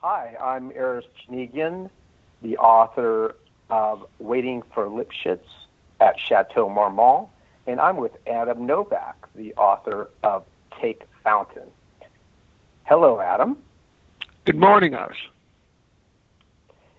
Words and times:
Hi, 0.00 0.36
I'm 0.40 0.70
Aris 0.76 1.06
Janigian, 1.26 1.90
the 2.40 2.56
author 2.58 3.34
of 3.68 4.06
Waiting 4.20 4.62
for 4.72 4.86
Lipschitz 4.86 5.40
at 5.98 6.14
Chateau 6.20 6.68
Marmont, 6.68 7.26
and 7.66 7.80
I'm 7.80 7.96
with 7.96 8.12
Adam 8.24 8.64
Novak, 8.64 9.26
the 9.34 9.52
author 9.54 10.08
of 10.22 10.44
Take 10.80 11.02
Fountain. 11.24 11.68
Hello, 12.84 13.18
Adam. 13.18 13.58
Good 14.44 14.54
morning, 14.54 14.94
Aris. 14.94 15.18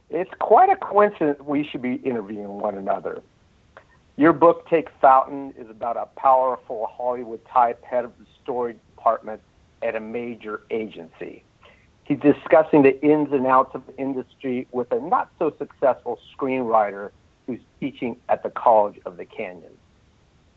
It's 0.09 0.31
quite 0.39 0.68
a 0.68 0.75
coincidence 0.75 1.39
we 1.39 1.66
should 1.66 1.81
be 1.81 1.93
interviewing 1.93 2.59
one 2.59 2.75
another. 2.75 3.21
Your 4.18 4.34
book, 4.34 4.68
Take 4.68 4.89
Fountain, 5.00 5.54
is 5.57 5.70
about 5.70 5.95
a 5.95 6.07
powerful 6.20 6.89
Hollywood 6.91 7.39
type 7.45 7.81
head 7.81 8.04
of 8.04 8.11
the 8.20 8.25
story 8.43 8.75
department 8.97 9.39
at 9.81 9.95
a 9.95 10.02
major 10.02 10.63
agency. 10.70 11.45
He's 12.10 12.20
discussing 12.20 12.82
the 12.82 13.00
ins 13.04 13.32
and 13.32 13.46
outs 13.46 13.76
of 13.76 13.86
the 13.86 13.96
industry 13.98 14.68
with 14.72 14.91
a 14.91 14.99
not 14.99 15.30
so 15.38 15.54
successful 15.59 16.20
screenwriter 16.35 17.12
who's 17.45 17.59
teaching 17.80 18.18
at 18.30 18.41
the 18.41 18.49
College 18.49 18.99
of 19.05 19.18
the 19.18 19.26
Canyon. 19.26 19.72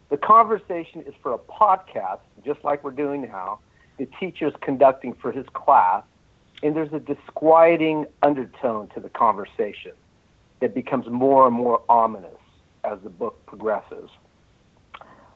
The 0.09 0.17
conversation 0.17 1.03
is 1.03 1.13
for 1.23 1.35
a 1.35 1.39
podcast, 1.39 2.21
just 2.43 2.65
like 2.65 2.83
we're 2.83 2.91
doing 2.91 3.21
now. 3.21 3.59
The 3.99 4.09
teacher 4.19 4.47
is 4.47 4.55
conducting 4.63 5.13
for 5.13 5.31
his 5.31 5.45
class, 5.53 6.05
and 6.63 6.75
there's 6.75 6.93
a 6.95 7.01
disquieting 7.01 8.07
undertone 8.23 8.89
to 8.95 9.01
the 9.01 9.11
conversation 9.11 9.93
that 10.61 10.75
becomes 10.75 11.07
more 11.07 11.47
and 11.47 11.55
more 11.55 11.83
ominous 11.91 12.31
as 12.83 12.99
the 13.05 13.11
book 13.11 13.45
progresses. 13.45 14.09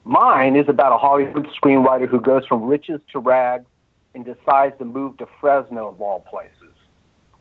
Mine 0.05 0.57
is 0.57 0.67
about 0.67 0.93
a 0.93 0.99
Hollywood 0.99 1.47
screenwriter 1.63 2.09
who 2.09 2.23
goes 2.23 2.47
from 2.47 2.63
riches 2.63 3.03
to 3.13 3.19
rags 3.19 3.67
and 4.17 4.25
decides 4.25 4.77
to 4.79 4.85
move 4.87 5.19
to 5.19 5.29
Fresno, 5.41 5.89
of 5.89 6.01
all 6.01 6.21
places, 6.21 6.75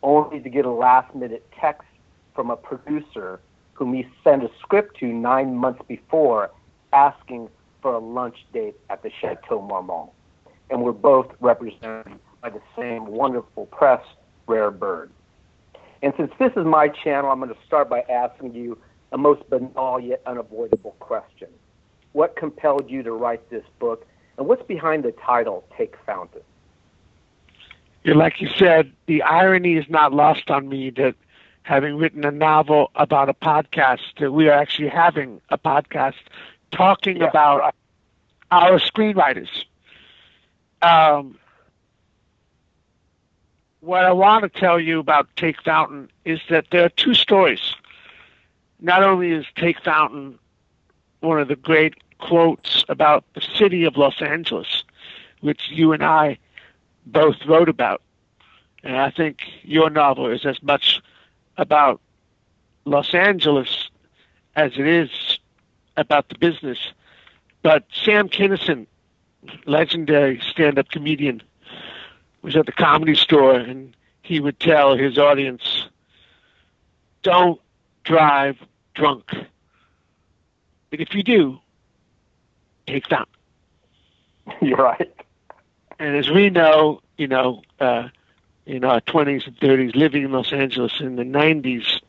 only 0.03 0.41
to 0.41 0.49
get 0.49 0.65
a 0.65 0.69
last 0.69 1.15
minute 1.15 1.47
text 1.57 1.87
from 2.35 2.51
a 2.51 2.57
producer 2.57 3.39
whom 3.73 3.93
he 3.93 4.05
sent 4.25 4.43
a 4.43 4.51
script 4.59 4.99
to 4.99 5.05
nine 5.07 5.55
months 5.55 5.81
before 5.87 6.51
asking 6.91 7.49
for 7.81 7.93
a 7.93 7.99
lunch 7.99 8.45
date 8.51 8.75
at 8.89 9.01
the 9.03 9.09
Chateau 9.21 9.61
Marmont. 9.61 10.09
And 10.69 10.81
we're 10.81 10.91
both 10.91 11.31
represented 11.39 12.19
by 12.41 12.49
the 12.49 12.61
same 12.77 13.07
wonderful 13.07 13.67
press, 13.67 14.01
Rare 14.45 14.69
Bird. 14.69 15.11
And 16.01 16.13
since 16.17 16.31
this 16.39 16.51
is 16.57 16.65
my 16.65 16.89
channel, 16.89 17.31
I'm 17.31 17.39
going 17.39 17.53
to 17.53 17.59
start 17.65 17.89
by 17.89 18.01
asking 18.01 18.53
you 18.53 18.77
a 19.13 19.17
most 19.17 19.49
banal 19.49 19.99
yet 20.01 20.21
unavoidable 20.25 20.95
question. 20.99 21.47
What 22.11 22.35
compelled 22.35 22.89
you 22.89 23.01
to 23.03 23.13
write 23.13 23.49
this 23.49 23.63
book, 23.79 24.05
and 24.37 24.45
what's 24.45 24.63
behind 24.63 25.03
the 25.03 25.13
title, 25.13 25.63
Take 25.77 25.95
Fountain? 26.05 26.41
Like 28.13 28.39
you 28.39 28.49
said, 28.55 28.91
the 29.07 29.23
irony 29.23 29.77
is 29.77 29.85
not 29.89 30.13
lost 30.13 30.51
on 30.51 30.69
me 30.69 30.91
that 30.91 31.15
having 31.63 31.97
written 31.97 32.23
a 32.23 32.31
novel 32.31 32.91
about 32.95 33.29
a 33.29 33.33
podcast, 33.33 34.01
that 34.19 34.31
we 34.31 34.47
are 34.47 34.53
actually 34.53 34.89
having 34.89 35.41
a 35.49 35.57
podcast 35.57 36.13
talking 36.71 37.17
yeah. 37.17 37.25
about 37.29 37.73
our 38.51 38.79
screenwriters. 38.79 39.49
Um, 40.83 41.39
what 43.79 44.05
I 44.05 44.11
want 44.11 44.43
to 44.43 44.59
tell 44.59 44.79
you 44.79 44.99
about 44.99 45.27
Take 45.35 45.61
Fountain 45.63 46.11
is 46.25 46.39
that 46.49 46.67
there 46.71 46.85
are 46.85 46.89
two 46.89 47.15
stories. 47.15 47.73
Not 48.79 49.01
only 49.01 49.31
is 49.31 49.45
Take 49.55 49.81
Fountain 49.81 50.37
one 51.21 51.39
of 51.39 51.47
the 51.47 51.55
great 51.55 51.95
quotes 52.19 52.85
about 52.87 53.25
the 53.33 53.41
city 53.41 53.83
of 53.83 53.97
Los 53.97 54.21
Angeles, 54.21 54.83
which 55.41 55.69
you 55.71 55.91
and 55.91 56.03
I 56.03 56.37
both 57.05 57.37
wrote 57.45 57.69
about, 57.69 58.01
and 58.83 58.97
I 58.97 59.09
think 59.09 59.39
your 59.63 59.89
novel 59.89 60.29
is 60.31 60.45
as 60.45 60.61
much 60.61 61.01
about 61.57 62.01
Los 62.85 63.13
Angeles 63.13 63.89
as 64.55 64.73
it 64.73 64.87
is 64.87 65.39
about 65.97 66.29
the 66.29 66.37
business. 66.37 66.77
But 67.61 67.85
Sam 67.91 68.29
Kinison, 68.29 68.85
legendary 69.65 70.39
stand 70.39 70.77
up 70.77 70.89
comedian, 70.89 71.41
was 72.41 72.55
at 72.55 72.65
the 72.65 72.71
comedy 72.71 73.15
store 73.15 73.55
and 73.55 73.95
he 74.21 74.39
would 74.39 74.59
tell 74.59 74.95
his 74.95 75.17
audience, 75.17 75.87
don't 77.23 77.59
drive 78.03 78.57
drunk. 78.93 79.31
But 80.89 80.99
if 80.99 81.13
you 81.13 81.23
do, 81.23 81.59
take 82.87 83.09
them. 83.09 83.25
You're 84.61 84.77
right. 84.77 85.11
And 85.99 86.15
as 86.15 86.29
we 86.29 86.49
know, 86.49 87.01
you 87.17 87.27
know, 87.27 87.61
uh, 87.79 88.09
in 88.65 88.83
our 88.83 89.01
20s 89.01 89.47
and 89.47 89.57
30s, 89.57 89.95
living 89.95 90.23
in 90.23 90.31
Los 90.31 90.51
Angeles 90.51 90.93
in 90.99 91.15
the 91.15 91.23
90s, 91.23 91.99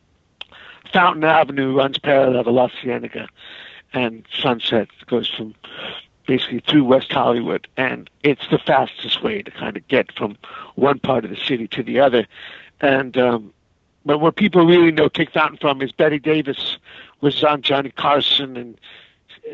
Fountain 0.91 1.23
Avenue 1.23 1.75
runs 1.75 1.97
parallel 1.97 2.43
to 2.43 2.51
La 2.51 2.67
Cienega, 2.67 3.27
and 3.93 4.25
Sunset 4.33 4.87
goes 5.07 5.29
from 5.29 5.53
basically 6.25 6.59
through 6.59 6.83
West 6.83 7.11
Hollywood, 7.11 7.67
and 7.77 8.09
it's 8.23 8.47
the 8.51 8.57
fastest 8.57 9.23
way 9.23 9.41
to 9.41 9.51
kind 9.51 9.77
of 9.77 9.87
get 9.87 10.11
from 10.11 10.37
one 10.75 10.99
part 10.99 11.23
of 11.23 11.31
the 11.31 11.37
city 11.37 11.67
to 11.69 11.83
the 11.83 11.99
other. 11.99 12.27
And 12.81 13.17
um, 13.17 13.53
but 14.05 14.19
where 14.19 14.31
people 14.31 14.65
really 14.65 14.91
know 14.91 15.07
Take 15.07 15.31
Fountain 15.31 15.57
from 15.57 15.81
is 15.81 15.91
Bette 15.91 16.19
Davis 16.19 16.77
was 17.21 17.43
on 17.43 17.61
Johnny 17.61 17.91
Carson 17.91 18.55
and 18.57 18.79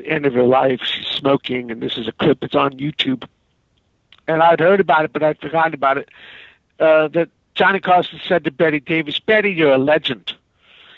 end 0.06 0.26
of 0.26 0.34
her 0.34 0.44
life 0.44 0.82
she's 0.84 1.08
smoking, 1.08 1.72
and 1.72 1.82
this 1.82 1.98
is 1.98 2.08
a 2.08 2.12
clip 2.12 2.40
that's 2.40 2.56
on 2.56 2.74
YouTube. 2.74 3.28
And 4.28 4.42
I'd 4.42 4.60
heard 4.60 4.80
about 4.80 5.06
it, 5.06 5.14
but 5.14 5.24
I'd 5.24 5.40
forgotten 5.40 5.74
about 5.74 5.98
it. 5.98 6.10
Uh, 6.80 7.08
that 7.10 7.30
Johnny 7.56 7.80
Carson 7.80 8.20
said 8.28 8.44
to 8.46 8.52
Bette 8.52 8.80
Davis, 8.80 9.20
"Bette, 9.20 9.50
you're 9.50 9.74
a 9.74 9.78
legend. 9.78 10.34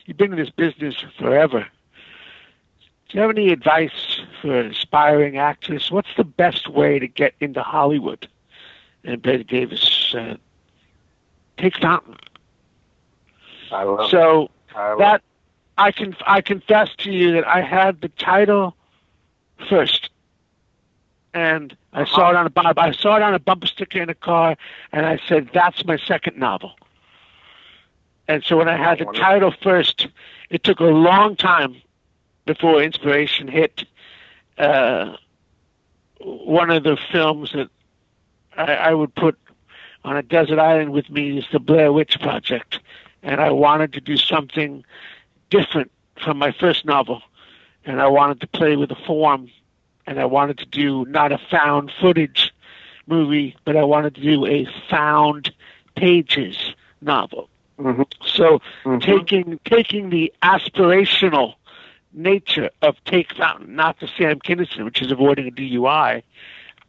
You've 0.06 0.18
been 0.18 0.32
in 0.32 0.38
this 0.38 0.50
business 0.50 1.04
forever." 1.18 1.68
Do 3.10 3.18
you 3.18 3.22
have 3.22 3.30
any 3.30 3.50
advice 3.52 4.22
for 4.42 4.60
an 4.60 4.72
aspiring 4.72 5.38
actress? 5.38 5.92
What's 5.92 6.14
the 6.18 6.24
best 6.24 6.68
way 6.68 6.98
to 7.00 7.08
get 7.08 7.34
into 7.40 7.62
Hollywood? 7.62 8.28
And 9.04 9.22
Bette 9.22 9.44
Davis 9.44 9.82
said, 10.12 10.40
"Take 11.58 11.78
Fountain." 11.78 12.18
I 13.72 13.84
love 13.84 14.10
so 14.10 14.50
I 14.76 14.90
love 14.90 15.00
that 15.00 15.22
I 15.78 15.92
can 15.92 16.16
I 16.26 16.42
confess 16.42 16.90
to 17.00 17.12
you 17.12 17.34
that 17.34 17.48
I 17.48 17.62
had 17.62 18.02
the 18.02 18.10
title 18.10 18.76
first, 19.70 20.10
and 21.36 21.76
I 21.94 22.02
Uh-huh. 22.02 22.16
saw 22.16 22.30
it 22.32 22.36
on 22.36 22.48
a 22.48 22.74
I 22.80 22.92
saw 22.94 23.18
it 23.18 23.22
on 23.22 23.36
a 23.36 23.40
bumper 23.40 23.68
sticker 23.68 24.02
in 24.02 24.10
a 24.10 24.16
car, 24.16 24.56
and 24.92 25.06
I 25.06 25.20
said, 25.28 25.50
"That's 25.54 25.86
my 25.86 25.98
second 25.98 26.38
novel." 26.38 26.74
And 28.28 28.44
so 28.44 28.58
when 28.58 28.68
I 28.70 28.78
had 28.78 28.98
the 29.00 29.06
title 29.06 29.52
first, 29.52 30.08
it 30.50 30.64
took 30.64 30.80
a 30.80 30.86
long 30.86 31.36
time 31.36 31.76
before 32.46 32.82
inspiration 32.82 33.48
hit. 33.48 33.84
Uh, 34.58 35.18
one 36.22 36.72
of 36.72 36.84
the 36.84 36.98
films 37.12 37.52
that 37.52 37.70
I, 38.58 38.74
I 38.90 38.94
would 38.94 39.14
put 39.14 39.38
on 40.06 40.16
a 40.18 40.24
desert 40.24 40.58
island 40.60 40.92
with 40.94 41.10
me 41.10 41.38
is 41.38 41.46
the 41.52 41.60
Blair 41.60 41.92
Witch 41.92 42.20
Project, 42.20 42.80
and 43.22 43.42
I 43.42 43.52
wanted 43.52 43.94
to 43.94 44.02
do 44.02 44.18
something 44.18 44.84
different 45.50 45.92
from 46.16 46.38
my 46.38 46.52
first 46.52 46.86
novel, 46.86 47.22
and 47.86 48.02
I 48.02 48.08
wanted 48.08 48.40
to 48.42 48.48
play 48.48 48.76
with 48.78 48.90
the 48.90 48.96
form, 48.96 49.50
and 50.08 50.20
I 50.20 50.26
wanted 50.26 50.58
to 50.60 50.66
do 50.66 51.06
not 51.06 51.32
a 51.32 51.38
found 51.38 51.92
footage 52.00 52.54
movie, 53.08 53.56
but 53.66 53.76
I 53.76 53.84
wanted 53.84 54.16
to 54.16 54.22
do 54.22 54.46
a 54.46 54.68
found 54.90 55.54
pages 55.96 56.58
novel. 57.02 57.50
Mhm. 57.80 58.06
So 58.26 58.62
Mhm. 58.84 59.02
taking 59.02 59.60
taking 59.66 60.10
the 60.10 60.32
aspirational 60.44 61.56
nature 62.14 62.70
of 62.82 62.96
Take 63.06 63.34
Fountain, 63.34 63.76
not 63.76 64.00
the 64.00 64.08
Sam 64.18 64.40
Kinison, 64.40 64.86
which 64.86 65.02
is 65.02 65.12
avoiding 65.12 65.48
a 65.48 65.52
DUI, 65.52 66.24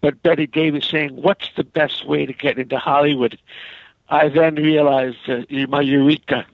but 0.01 0.23
Bette 0.23 0.47
Davis 0.47 0.87
saying, 0.87 1.17
"What's 1.17 1.51
the 1.57 1.65
best 1.65 2.07
way 2.07 2.27
to 2.27 2.33
get 2.33 2.59
into 2.59 2.79
Hollywood?" 2.79 3.39
I 4.09 4.29
then 4.29 4.55
realized 4.55 5.29
uh, 5.29 5.43
my 5.69 5.81
eureka 5.81 6.47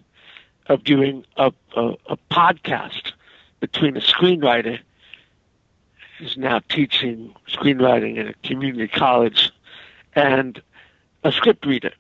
of 0.67 0.85
doing 0.85 1.25
a, 1.37 1.53
a, 1.77 1.95
a 2.09 2.17
podcast 2.31 3.13
between 3.61 3.97
a 3.97 4.01
screenwriter 4.01 4.79
who's 6.23 6.37
now 6.37 6.61
teaching 6.69 7.35
screenwriting 7.49 8.17
at 8.17 8.29
a 8.29 8.35
community 8.47 8.87
college 8.87 9.51
and 10.15 10.63
a 11.25 11.33
script 11.33 11.67
reader. 11.67 11.93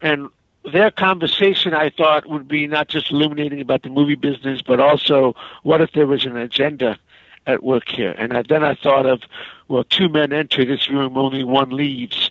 And 0.00 0.28
their 0.70 0.92
conversation, 0.92 1.74
I 1.74 1.90
thought, 1.90 2.28
would 2.28 2.46
be 2.46 2.68
not 2.68 2.86
just 2.86 3.10
illuminating 3.10 3.60
about 3.60 3.82
the 3.82 3.88
movie 3.88 4.14
business, 4.14 4.62
but 4.62 4.78
also 4.78 5.34
what 5.64 5.80
if 5.80 5.90
there 5.92 6.06
was 6.06 6.24
an 6.24 6.36
agenda 6.36 6.98
at 7.46 7.64
work 7.64 7.88
here? 7.88 8.14
And 8.16 8.32
I, 8.32 8.42
then 8.42 8.62
I 8.62 8.74
thought 8.76 9.06
of, 9.06 9.22
well, 9.66 9.82
two 9.82 10.08
men 10.08 10.32
enter 10.32 10.64
this 10.64 10.88
room, 10.88 11.18
only 11.18 11.42
one 11.42 11.70
leaves. 11.70 12.30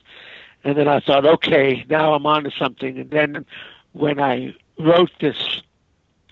And 0.63 0.77
then 0.77 0.87
I 0.87 1.01
thought, 1.01 1.25
okay, 1.25 1.85
now 1.89 2.13
I'm 2.13 2.25
on 2.25 2.45
to 2.45 2.51
something. 2.51 2.97
And 2.97 3.11
then 3.11 3.45
when 3.91 4.21
I 4.21 4.55
wrote 4.77 5.11
this, 5.19 5.61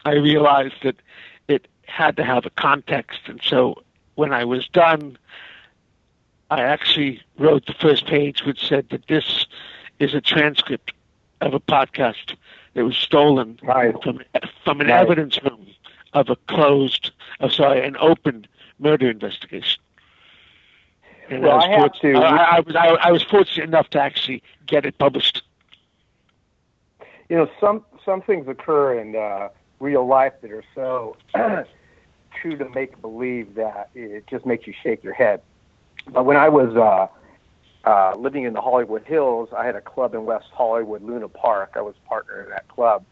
I 0.06 0.14
realized 0.14 0.76
that 0.84 0.96
it 1.50 1.68
had 1.86 2.16
to 2.16 2.24
have 2.24 2.46
a 2.46 2.50
context. 2.52 3.20
And 3.26 3.42
so 3.44 3.76
when 4.18 4.34
I 4.34 4.44
was 4.46 4.68
done, 4.70 5.16
I 6.50 6.62
actually 6.62 7.22
wrote 7.38 7.68
the 7.68 7.74
first 7.74 8.08
page, 8.08 8.44
which 8.44 8.68
said 8.68 8.90
that 8.90 9.08
this 9.08 9.46
is 10.00 10.14
a 10.16 10.22
transcript 10.22 10.92
of 11.40 11.54
a 11.54 11.60
podcast 11.60 12.36
that 12.74 12.84
was 12.84 12.98
stolen 12.98 13.60
right. 13.62 13.96
from 14.04 14.22
from 14.64 14.82
an 14.82 14.88
right. 14.88 15.02
evidence 15.02 15.40
room 15.44 15.68
of 16.14 16.30
a 16.30 16.36
closed, 16.48 17.12
oh, 17.42 17.50
sorry, 17.50 17.86
an 17.86 17.96
open 18.00 18.48
murder 18.80 19.10
investigation. 19.10 19.82
And 21.30 21.44
well, 21.44 21.62
I, 21.62 21.76
I 21.76 21.80
have 21.80 21.94
to. 22.02 22.14
I, 22.16 22.58
I 22.58 22.60
was 22.62 22.76
I, 22.76 22.88
I 22.88 23.12
was 23.12 23.22
fortunate 23.22 23.66
enough 23.66 23.90
to 23.92 24.02
actually 24.02 24.42
get 24.66 24.86
it 24.86 24.98
published. 24.98 25.44
You 27.30 27.38
know, 27.38 27.50
some 27.60 27.86
some 28.04 28.24
things 28.24 28.48
occur 28.48 29.00
in 29.00 29.16
uh, 29.16 29.50
real 29.80 30.08
life 30.08 30.34
that 30.42 30.52
are 30.52 30.64
so 30.74 31.18
true 32.42 32.58
to 32.58 32.70
make 32.70 33.00
believe 33.02 33.56
that 33.56 33.90
it 33.94 34.28
just 34.28 34.46
makes 34.46 34.68
you 34.68 34.74
shake 34.84 35.04
your 35.04 35.14
head. 35.14 35.42
But 36.08 36.26
when 36.26 36.38
I 36.38 36.50
was 36.50 36.76
uh, 36.76 37.08
uh, 37.88 38.16
living 38.18 38.44
in 38.44 38.54
the 38.54 38.62
Hollywood 38.62 39.04
Hills, 39.06 39.50
I 39.56 39.66
had 39.66 39.76
a 39.76 39.82
club 39.82 40.14
in 40.14 40.26
West 40.26 40.48
Hollywood, 40.54 41.04
Luna 41.04 41.28
Park. 41.28 41.74
I 41.76 41.82
was 41.82 41.96
partner 42.08 42.44
in 42.44 42.50
that 42.50 42.68
club, 42.68 43.06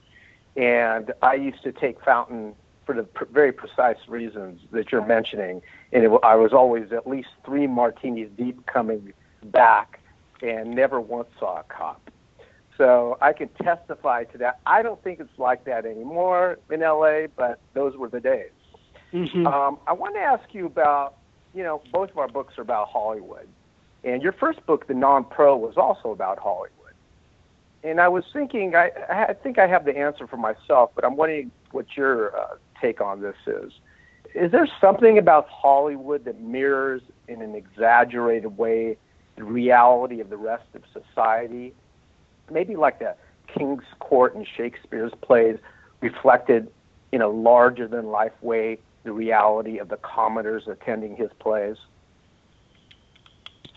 and 0.55 1.13
I 1.21 1.35
used 1.35 1.63
to 1.63 1.71
take 1.71 2.03
Fountain 2.03 2.55
for 2.85 2.95
the 2.95 3.03
pr- 3.03 3.25
very 3.25 3.51
precise 3.51 3.97
reasons 4.07 4.61
that 4.71 4.91
you're 4.91 5.05
mentioning. 5.05 5.61
And 5.91 6.03
it, 6.03 6.11
I 6.23 6.35
was 6.35 6.53
always 6.53 6.91
at 6.91 7.07
least 7.07 7.29
three 7.45 7.67
martinis 7.67 8.29
deep 8.37 8.65
coming 8.65 9.13
back, 9.45 9.99
and 10.41 10.75
never 10.75 11.01
once 11.01 11.29
saw 11.39 11.59
a 11.59 11.63
cop. 11.63 12.01
So 12.77 13.17
I 13.21 13.33
can 13.33 13.49
testify 13.63 14.25
to 14.25 14.37
that. 14.39 14.59
I 14.65 14.81
don't 14.81 15.01
think 15.03 15.19
it's 15.19 15.39
like 15.39 15.63
that 15.65 15.85
anymore 15.85 16.59
in 16.69 16.81
LA, 16.81 17.27
but 17.35 17.59
those 17.73 17.95
were 17.95 18.09
the 18.09 18.19
days. 18.19 18.51
Mm-hmm. 19.15 19.47
Um, 19.47 19.79
I 19.87 19.93
want 19.93 20.15
to 20.15 20.19
ask 20.19 20.53
you 20.53 20.65
about, 20.65 21.15
you 21.53 21.63
know, 21.63 21.81
both 21.93 22.11
of 22.11 22.17
our 22.17 22.27
books 22.27 22.57
are 22.57 22.61
about 22.61 22.89
Hollywood. 22.89 23.47
And 24.03 24.21
your 24.21 24.33
first 24.33 24.63
book, 24.65 24.87
The 24.87 24.93
Non 24.93 25.23
Pro, 25.23 25.55
was 25.55 25.77
also 25.77 26.11
about 26.11 26.37
Hollywood. 26.37 26.71
And 27.83 28.01
I 28.01 28.09
was 28.09 28.25
thinking, 28.33 28.75
I, 28.75 28.91
I 29.09 29.33
think 29.33 29.57
I 29.57 29.67
have 29.67 29.85
the 29.85 29.97
answer 29.97 30.27
for 30.27 30.37
myself, 30.37 30.91
but 30.95 31.05
I'm 31.05 31.15
wondering 31.15 31.51
what 31.71 31.85
your 31.95 32.37
uh, 32.37 32.55
take 32.81 32.99
on 32.99 33.21
this 33.21 33.35
is. 33.47 33.71
Is 34.33 34.51
there 34.51 34.67
something 34.81 35.17
about 35.17 35.47
Hollywood 35.47 36.25
that 36.25 36.41
mirrors 36.41 37.01
in 37.29 37.41
an 37.41 37.55
exaggerated 37.55 38.57
way 38.57 38.97
the 39.37 39.45
reality 39.45 40.19
of 40.19 40.29
the 40.29 40.37
rest 40.37 40.65
of 40.73 40.81
society? 40.91 41.73
Maybe 42.51 42.75
like 42.75 42.99
the 42.99 43.15
King's 43.47 43.85
Court 43.99 44.35
and 44.35 44.45
Shakespeare's 44.57 45.13
plays 45.21 45.57
reflected 46.01 46.69
in 47.11 47.21
a 47.21 47.29
larger 47.29 47.87
than 47.87 48.07
life 48.07 48.33
way 48.41 48.79
the 49.05 49.13
reality 49.13 49.77
of 49.77 49.87
the 49.87 49.97
commoners 49.97 50.67
attending 50.67 51.15
his 51.15 51.29
plays? 51.39 51.77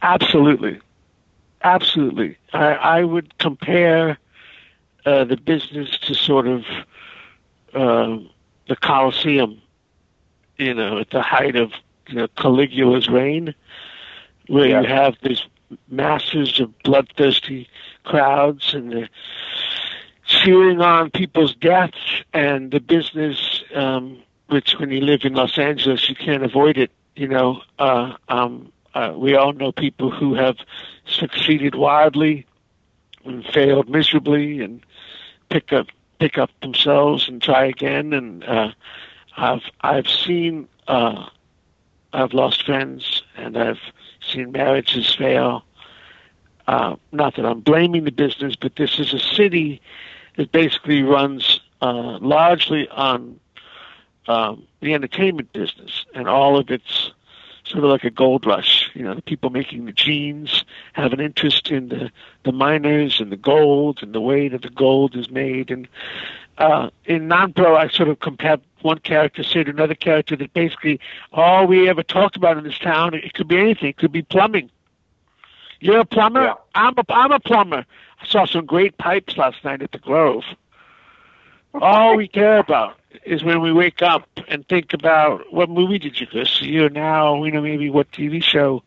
Absolutely. 0.03 0.81
Absolutely. 1.63 2.37
I, 2.53 2.73
I 2.75 3.05
would 3.05 3.37
compare 3.39 4.19
uh, 5.05 5.25
the 5.25 5.37
business 5.37 5.99
to 5.99 6.15
sort 6.15 6.47
of 6.47 6.65
uh, 7.75 8.19
the 8.69 8.77
Colosseum, 8.77 9.61
you 10.57 10.75
know, 10.75 10.99
at 10.99 11.11
the 11.11 11.23
height 11.23 11.57
of 11.57 11.73
you 12.09 12.17
know, 12.17 12.29
Caligula's 12.29 13.09
reign, 13.09 13.55
where 14.47 14.69
yeah. 14.69 14.81
you 14.81 14.87
have 14.89 15.17
these 15.23 15.43
masses 15.89 16.59
of 16.61 16.77
bloodthirsty 16.83 17.69
crowds 18.05 18.73
and 18.73 18.91
the 18.91 19.09
cheering 20.25 20.81
on 20.81 21.11
people's 21.11 21.55
deaths 21.55 22.23
and 22.33 22.71
the 22.71 22.81
business, 22.81 23.63
um, 23.75 24.19
which 24.49 24.75
when 24.79 24.91
you 24.91 25.01
live 25.01 25.25
in 25.25 25.35
Los 25.35 25.59
Angeles, 25.59 26.09
you 26.09 26.15
can't 26.15 26.43
avoid 26.43 26.77
it, 26.77 26.91
you 27.17 27.29
know, 27.29 27.63
uh, 27.79 28.15
um, 28.29 28.73
uh, 28.95 29.13
we 29.17 29.35
all 29.35 29.53
know 29.53 29.73
people 29.73 30.11
who 30.11 30.35
have 30.35 30.57
succeeded 31.07 31.75
wildly 31.75 32.47
and 33.25 33.45
failed 33.47 33.89
miserably 33.89 34.61
and 34.61 34.85
pick 35.51 35.73
up 35.73 35.87
pick 36.19 36.37
up 36.37 36.51
themselves 36.63 37.29
and 37.29 37.41
try 37.41 37.65
again. 37.67 38.13
And 38.13 38.45
uh, 38.45 38.73
I've 39.37 39.63
I've 39.83 40.09
seen 40.09 40.69
uh, 40.89 41.29
I've 42.13 42.33
lost 42.33 42.65
friends 42.65 43.23
and 43.37 43.57
I've 43.57 43.81
seen 44.21 44.53
marriages 44.53 45.15
fail. 45.15 45.65
Uh, 46.67 46.97
not 47.13 47.37
that 47.37 47.47
I'm 47.47 47.61
blaming 47.61 48.05
the 48.05 48.13
business, 48.13 48.57
but 48.57 48.77
this 48.77 48.99
is 48.99 49.15
a 49.15 49.21
city 49.21 49.81
that 50.37 50.53
basically 50.53 51.03
runs 51.03 51.61
uh, 51.81 52.19
largely 52.21 52.89
on 52.89 53.39
um, 54.29 54.67
the 54.81 54.95
entertainment 54.95 55.53
business, 55.53 56.05
and 56.15 56.29
all 56.29 56.59
of 56.59 56.71
its 56.71 57.11
sort 57.65 57.85
of 57.85 57.91
like 57.91 58.05
a 58.05 58.11
gold 58.11 58.47
rush. 58.47 58.91
You 58.95 59.03
know, 59.03 59.15
the 59.15 59.23
people 59.23 59.51
making 59.51 59.85
the 59.85 59.93
jeans 59.93 60.65
have 60.93 61.13
an 61.13 61.21
interest 61.21 61.71
in 61.71 61.89
the 61.89 62.11
the 62.45 62.53
miners 62.53 63.21
and 63.21 63.33
the 63.33 63.37
gold 63.37 64.01
and 64.03 64.15
the 64.15 64.21
way 64.21 64.49
that 64.49 64.63
the 64.63 64.71
gold 64.71 65.17
is 65.17 65.31
made. 65.31 65.71
And 65.71 65.89
uh, 66.59 66.91
in 67.05 67.29
non-pro, 67.29 67.77
I 67.77 67.89
sort 67.89 68.09
of 68.09 68.21
compared 68.21 68.61
one 68.83 68.99
character 68.99 69.43
say 69.43 69.65
to 69.65 69.71
another 69.71 69.95
character 69.95 70.37
that 70.37 70.53
basically 70.53 71.01
all 71.33 71.67
we 71.67 71.89
ever 71.89 72.03
talked 72.03 72.37
about 72.37 72.57
in 72.57 72.65
this 72.65 72.79
town 72.79 73.15
it 73.15 73.35
could 73.35 73.49
be 73.49 73.59
anything. 73.59 73.89
It 73.89 73.97
could 73.97 74.13
be 74.13 74.23
plumbing. 74.23 74.71
You're 75.81 76.01
a 76.01 76.05
plumber. 76.05 76.43
Yeah. 76.43 76.55
I'm 76.75 76.95
a 76.97 77.05
I'm 77.09 77.33
a 77.33 77.41
plumber. 77.41 77.85
I 78.21 78.27
saw 78.27 78.47
some 78.47 78.67
great 78.67 78.99
pipes 78.99 79.37
last 79.37 79.65
night 79.65 79.83
at 79.83 79.93
the 79.93 79.99
Grove. 79.99 80.45
All 81.75 82.17
we 82.17 82.29
care 82.29 82.59
about 82.59 82.99
is 83.25 83.45
when 83.45 83.61
we 83.61 83.73
wake 83.73 84.03
up 84.03 84.29
and 84.49 84.67
think 84.69 84.93
about 84.93 85.53
what 85.53 85.69
movie 85.69 85.99
did 85.99 86.21
you 86.21 86.27
go 86.27 86.45
see, 86.45 86.79
or 86.79 86.89
now 86.89 87.43
you 87.45 87.53
know 87.53 87.61
maybe 87.61 87.91
what 87.91 88.11
TV 88.13 88.43
show 88.43 88.83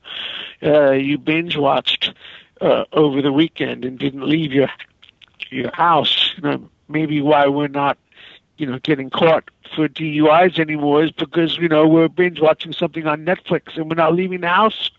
uh, 0.64 0.92
you 0.92 1.18
binge 1.18 1.58
watched 1.58 2.14
uh, 2.60 2.86
over 2.94 3.22
the 3.22 3.32
weekend 3.32 3.86
and 3.86 3.98
didn't 4.00 4.28
leave 4.28 4.52
your 4.52 4.70
your 5.50 5.72
house. 5.74 6.34
You 6.38 6.44
know, 6.44 6.70
maybe 6.90 7.22
why 7.22 7.48
we're 7.48 7.68
not 7.68 7.98
you 8.58 8.66
know 8.66 8.80
getting 8.80 9.10
caught 9.10 9.50
for 9.76 9.88
DUIs 9.88 10.60
anymore 10.60 11.04
is 11.04 11.12
because 11.12 11.58
you 11.58 11.68
know 11.68 11.88
we're 11.88 12.10
binge 12.10 12.42
watching 12.42 12.74
something 12.74 13.08
on 13.08 13.26
Netflix 13.26 13.78
and 13.78 13.90
we're 13.90 13.96
not 13.96 14.14
leaving 14.16 14.42
the 14.42 14.50
house. 14.50 14.90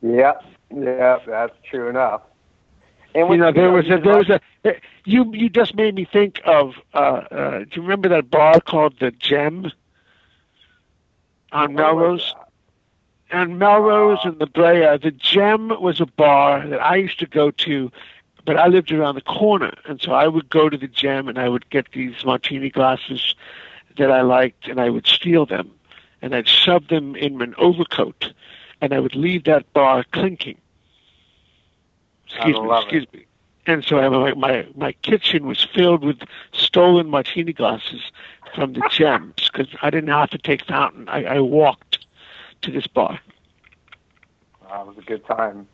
Yeah, 0.00 0.34
yeah, 0.74 1.18
that's 1.26 1.54
true 1.68 1.88
enough. 1.88 2.22
And 3.18 3.30
you 3.30 3.36
know, 3.36 3.50
there 3.52 3.72
was 3.72 3.86
a, 3.86 3.98
there 3.98 4.16
was 4.16 4.28
a 4.30 4.40
you 5.04 5.34
you 5.34 5.48
just 5.48 5.74
made 5.74 5.94
me 5.96 6.04
think 6.04 6.40
of. 6.44 6.74
Uh, 6.94 6.98
uh, 6.98 7.58
do 7.60 7.66
you 7.72 7.82
remember 7.82 8.08
that 8.10 8.30
bar 8.30 8.60
called 8.60 8.94
the 9.00 9.10
Gem 9.10 9.72
on 11.50 11.74
Melrose? 11.74 12.34
On 13.32 13.58
Melrose 13.58 14.20
and 14.22 14.38
the 14.38 14.46
Brea, 14.46 14.96
the 14.98 15.10
Gem 15.10 15.68
was 15.80 16.00
a 16.00 16.06
bar 16.06 16.66
that 16.68 16.80
I 16.80 16.94
used 16.94 17.18
to 17.18 17.26
go 17.26 17.50
to, 17.50 17.90
but 18.44 18.56
I 18.56 18.68
lived 18.68 18.92
around 18.92 19.16
the 19.16 19.20
corner, 19.20 19.74
and 19.84 20.00
so 20.00 20.12
I 20.12 20.28
would 20.28 20.48
go 20.48 20.68
to 20.68 20.78
the 20.78 20.86
Gem 20.86 21.28
and 21.28 21.38
I 21.38 21.48
would 21.48 21.68
get 21.70 21.90
these 21.92 22.24
martini 22.24 22.70
glasses 22.70 23.34
that 23.96 24.12
I 24.12 24.22
liked, 24.22 24.68
and 24.68 24.80
I 24.80 24.90
would 24.90 25.08
steal 25.08 25.44
them, 25.44 25.72
and 26.22 26.36
I'd 26.36 26.48
shove 26.48 26.86
them 26.86 27.16
in 27.16 27.42
an 27.42 27.54
overcoat, 27.58 28.32
and 28.80 28.92
I 28.94 29.00
would 29.00 29.16
leave 29.16 29.42
that 29.44 29.72
bar 29.72 30.04
clinking. 30.12 30.58
Excuse 32.34 32.60
me, 32.60 32.76
excuse 32.76 33.02
it. 33.04 33.14
me. 33.14 33.24
And 33.66 33.84
so 33.84 33.98
I, 33.98 34.08
my, 34.08 34.34
my 34.34 34.66
my 34.76 34.92
kitchen 35.02 35.46
was 35.46 35.62
filled 35.74 36.02
with 36.02 36.18
stolen 36.52 37.08
martini 37.08 37.52
glasses 37.52 38.10
from 38.54 38.72
the 38.72 38.82
gems 38.90 39.50
because 39.52 39.68
I 39.82 39.90
didn't 39.90 40.08
have 40.08 40.30
to 40.30 40.38
take 40.38 40.64
fountain. 40.64 41.08
I, 41.08 41.24
I 41.24 41.40
walked 41.40 42.06
to 42.62 42.70
this 42.70 42.86
bar. 42.86 43.20
Wow, 44.62 44.82
it 44.82 44.86
was 44.88 44.98
a 44.98 45.06
good 45.06 45.26
time. 45.26 45.68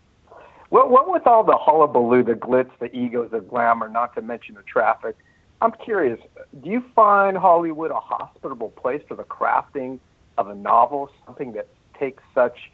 What 0.70 0.90
what 0.90 1.08
with 1.08 1.26
all 1.26 1.44
the 1.44 1.56
hullabaloo, 1.56 2.24
the 2.24 2.34
glitz, 2.34 2.70
the 2.80 2.94
egos, 2.94 3.30
the 3.30 3.40
glamour, 3.40 3.88
not 3.88 4.14
to 4.16 4.22
mention 4.22 4.56
the 4.56 4.62
traffic? 4.62 5.16
I'm 5.62 5.72
curious. 5.72 6.18
Do 6.62 6.70
you 6.70 6.84
find 6.94 7.36
Hollywood 7.36 7.90
a 7.90 8.00
hospitable 8.00 8.70
place 8.70 9.02
for 9.06 9.14
the 9.14 9.22
crafting 9.22 10.00
of 10.36 10.48
a 10.48 10.54
novel? 10.54 11.10
Something 11.26 11.52
that 11.52 11.68
takes 11.98 12.22
such, 12.34 12.72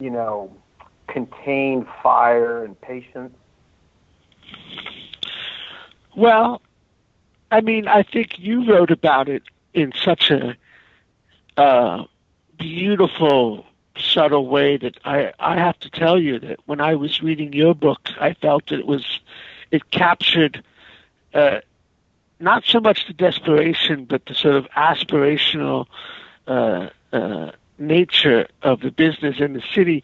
you 0.00 0.10
know, 0.10 0.52
contained 1.06 1.86
fire 2.02 2.64
and 2.64 2.80
patience? 2.80 3.34
Well, 6.14 6.62
I 7.50 7.60
mean, 7.60 7.88
I 7.88 8.02
think 8.02 8.38
you 8.38 8.64
wrote 8.70 8.90
about 8.90 9.28
it 9.28 9.42
in 9.74 9.92
such 9.94 10.30
a 10.30 10.56
uh, 11.56 12.04
beautiful, 12.58 13.66
subtle 13.98 14.46
way 14.46 14.76
that 14.76 14.98
I, 15.04 15.32
I 15.38 15.56
have 15.56 15.78
to 15.80 15.90
tell 15.90 16.18
you 16.18 16.38
that 16.40 16.60
when 16.66 16.80
I 16.80 16.94
was 16.94 17.22
reading 17.22 17.52
your 17.52 17.74
book, 17.74 18.08
I 18.20 18.34
felt 18.34 18.72
it 18.72 18.86
was, 18.86 19.20
it 19.70 19.90
captured 19.90 20.62
uh, 21.34 21.60
not 22.40 22.64
so 22.64 22.80
much 22.80 23.06
the 23.06 23.12
desperation, 23.12 24.04
but 24.04 24.26
the 24.26 24.34
sort 24.34 24.56
of 24.56 24.66
aspirational 24.70 25.86
uh, 26.46 26.88
uh, 27.12 27.52
nature 27.78 28.46
of 28.62 28.80
the 28.80 28.90
business 28.90 29.36
in 29.38 29.54
the 29.54 29.62
city. 29.74 30.02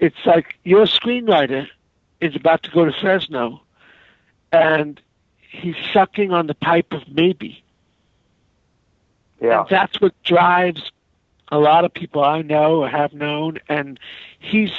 It's 0.00 0.16
like 0.24 0.56
your 0.64 0.86
screenwriter 0.86 1.68
is 2.20 2.34
about 2.34 2.62
to 2.64 2.70
go 2.70 2.84
to 2.86 2.92
Fresno, 2.92 3.60
and 4.50 5.00
he's 5.38 5.76
sucking 5.92 6.32
on 6.32 6.46
the 6.46 6.54
pipe 6.54 6.92
of 6.92 7.02
maybe. 7.06 7.62
Yeah. 9.40 9.60
And 9.60 9.68
that's 9.68 10.00
what 10.00 10.20
drives 10.22 10.90
a 11.52 11.58
lot 11.58 11.84
of 11.84 11.92
people 11.92 12.24
I 12.24 12.42
know 12.42 12.82
or 12.82 12.88
have 12.88 13.12
known, 13.12 13.58
and 13.68 14.00
he's, 14.38 14.72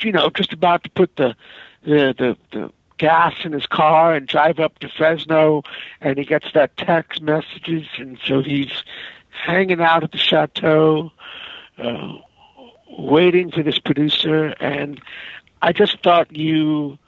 you 0.00 0.12
know, 0.12 0.30
just 0.30 0.52
about 0.52 0.84
to 0.84 0.90
put 0.90 1.16
the 1.16 1.34
the 1.82 2.14
the, 2.16 2.36
the 2.52 2.72
gas 2.98 3.34
in 3.44 3.52
his 3.52 3.66
car 3.66 4.14
and 4.14 4.26
drive 4.26 4.60
up 4.60 4.78
to 4.80 4.88
Fresno, 4.88 5.62
and 6.00 6.16
he 6.16 6.24
gets 6.24 6.52
that 6.54 6.76
text 6.76 7.22
messages, 7.22 7.86
and 7.98 8.18
so 8.24 8.40
he's 8.40 8.84
hanging 9.30 9.80
out 9.80 10.04
at 10.04 10.12
the 10.12 10.18
chateau, 10.18 11.10
uh, 11.78 12.14
waiting 12.90 13.50
for 13.50 13.62
this 13.62 13.78
producer, 13.78 14.54
and 14.60 15.00
I 15.60 15.72
just 15.72 16.02
thought 16.02 16.34
you 16.34 16.98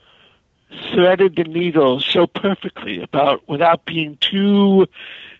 threaded 0.92 1.36
the 1.36 1.44
needle 1.44 2.00
so 2.00 2.26
perfectly 2.26 3.02
about 3.02 3.48
without 3.48 3.84
being 3.84 4.16
too 4.20 4.86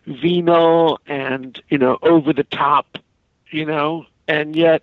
venal 0.07 0.99
and 1.07 1.63
you 1.69 1.79
know 1.79 1.99
over 2.03 2.33
the 2.33 2.45
top, 2.45 2.99
you 3.51 3.65
know, 3.65 4.07
and 4.27 4.57
yet 4.57 4.83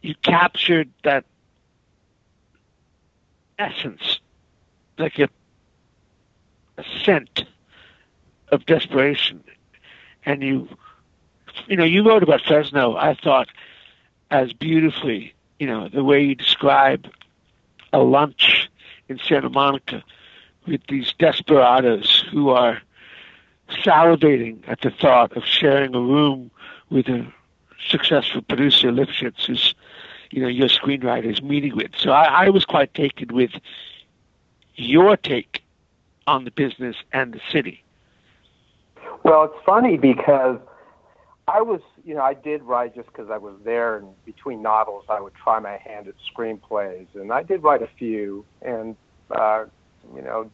you 0.00 0.14
captured 0.22 0.90
that 1.02 1.24
essence, 3.58 4.20
like 4.98 5.18
a, 5.18 5.28
a 6.76 6.84
scent 7.04 7.44
of 8.48 8.66
desperation, 8.66 9.42
and 10.26 10.42
you, 10.42 10.68
you 11.66 11.76
know, 11.76 11.84
you 11.84 12.06
wrote 12.06 12.22
about 12.22 12.42
Fresno. 12.46 12.96
I 12.96 13.14
thought 13.14 13.48
as 14.34 14.52
beautifully, 14.52 15.32
you 15.60 15.66
know, 15.68 15.88
the 15.88 16.02
way 16.02 16.20
you 16.20 16.34
describe 16.34 17.06
a 17.92 18.00
lunch 18.00 18.68
in 19.08 19.16
Santa 19.16 19.48
Monica 19.48 20.02
with 20.66 20.80
these 20.88 21.14
desperados 21.20 22.24
who 22.32 22.48
are 22.48 22.82
salivating 23.84 24.58
at 24.66 24.80
the 24.80 24.90
thought 24.90 25.36
of 25.36 25.44
sharing 25.44 25.94
a 25.94 26.00
room 26.00 26.50
with 26.90 27.06
a 27.08 27.24
successful 27.88 28.42
producer, 28.42 28.90
Lipschitz, 28.90 29.46
who's, 29.46 29.72
you 30.32 30.42
know, 30.42 30.48
your 30.48 30.68
screenwriter 30.68 31.30
is 31.30 31.40
meeting 31.40 31.76
with. 31.76 31.92
So 31.96 32.10
I, 32.10 32.46
I 32.46 32.48
was 32.48 32.64
quite 32.64 32.92
taken 32.92 33.32
with 33.32 33.52
your 34.74 35.16
take 35.16 35.62
on 36.26 36.42
the 36.42 36.50
business 36.50 36.96
and 37.12 37.32
the 37.32 37.40
city. 37.52 37.84
Well, 39.22 39.44
it's 39.44 39.64
funny 39.64 39.96
because 39.96 40.58
I 41.46 41.60
was, 41.60 41.80
you 42.04 42.14
know, 42.14 42.22
I 42.22 42.34
did 42.34 42.62
write 42.62 42.94
just 42.94 43.08
because 43.08 43.30
I 43.30 43.36
was 43.36 43.54
there, 43.64 43.98
and 43.98 44.08
between 44.24 44.62
novels, 44.62 45.04
I 45.10 45.20
would 45.20 45.34
try 45.34 45.58
my 45.58 45.76
hand 45.76 46.08
at 46.08 46.14
screenplays, 46.34 47.06
and 47.14 47.32
I 47.32 47.42
did 47.42 47.62
write 47.62 47.82
a 47.82 47.88
few, 47.98 48.46
and 48.62 48.96
uh, 49.30 49.66
you 50.14 50.22
know, 50.22 50.50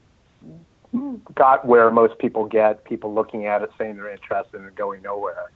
got 1.35 1.65
where 1.65 1.91
most 1.93 2.19
people 2.19 2.45
get, 2.45 2.85
people 2.85 3.15
looking 3.15 3.47
at 3.47 3.63
it, 3.63 3.71
saying 3.79 3.97
they're 3.97 4.11
interested, 4.11 4.61
and 4.61 4.75
going 4.75 5.03
nowhere. 5.03 5.53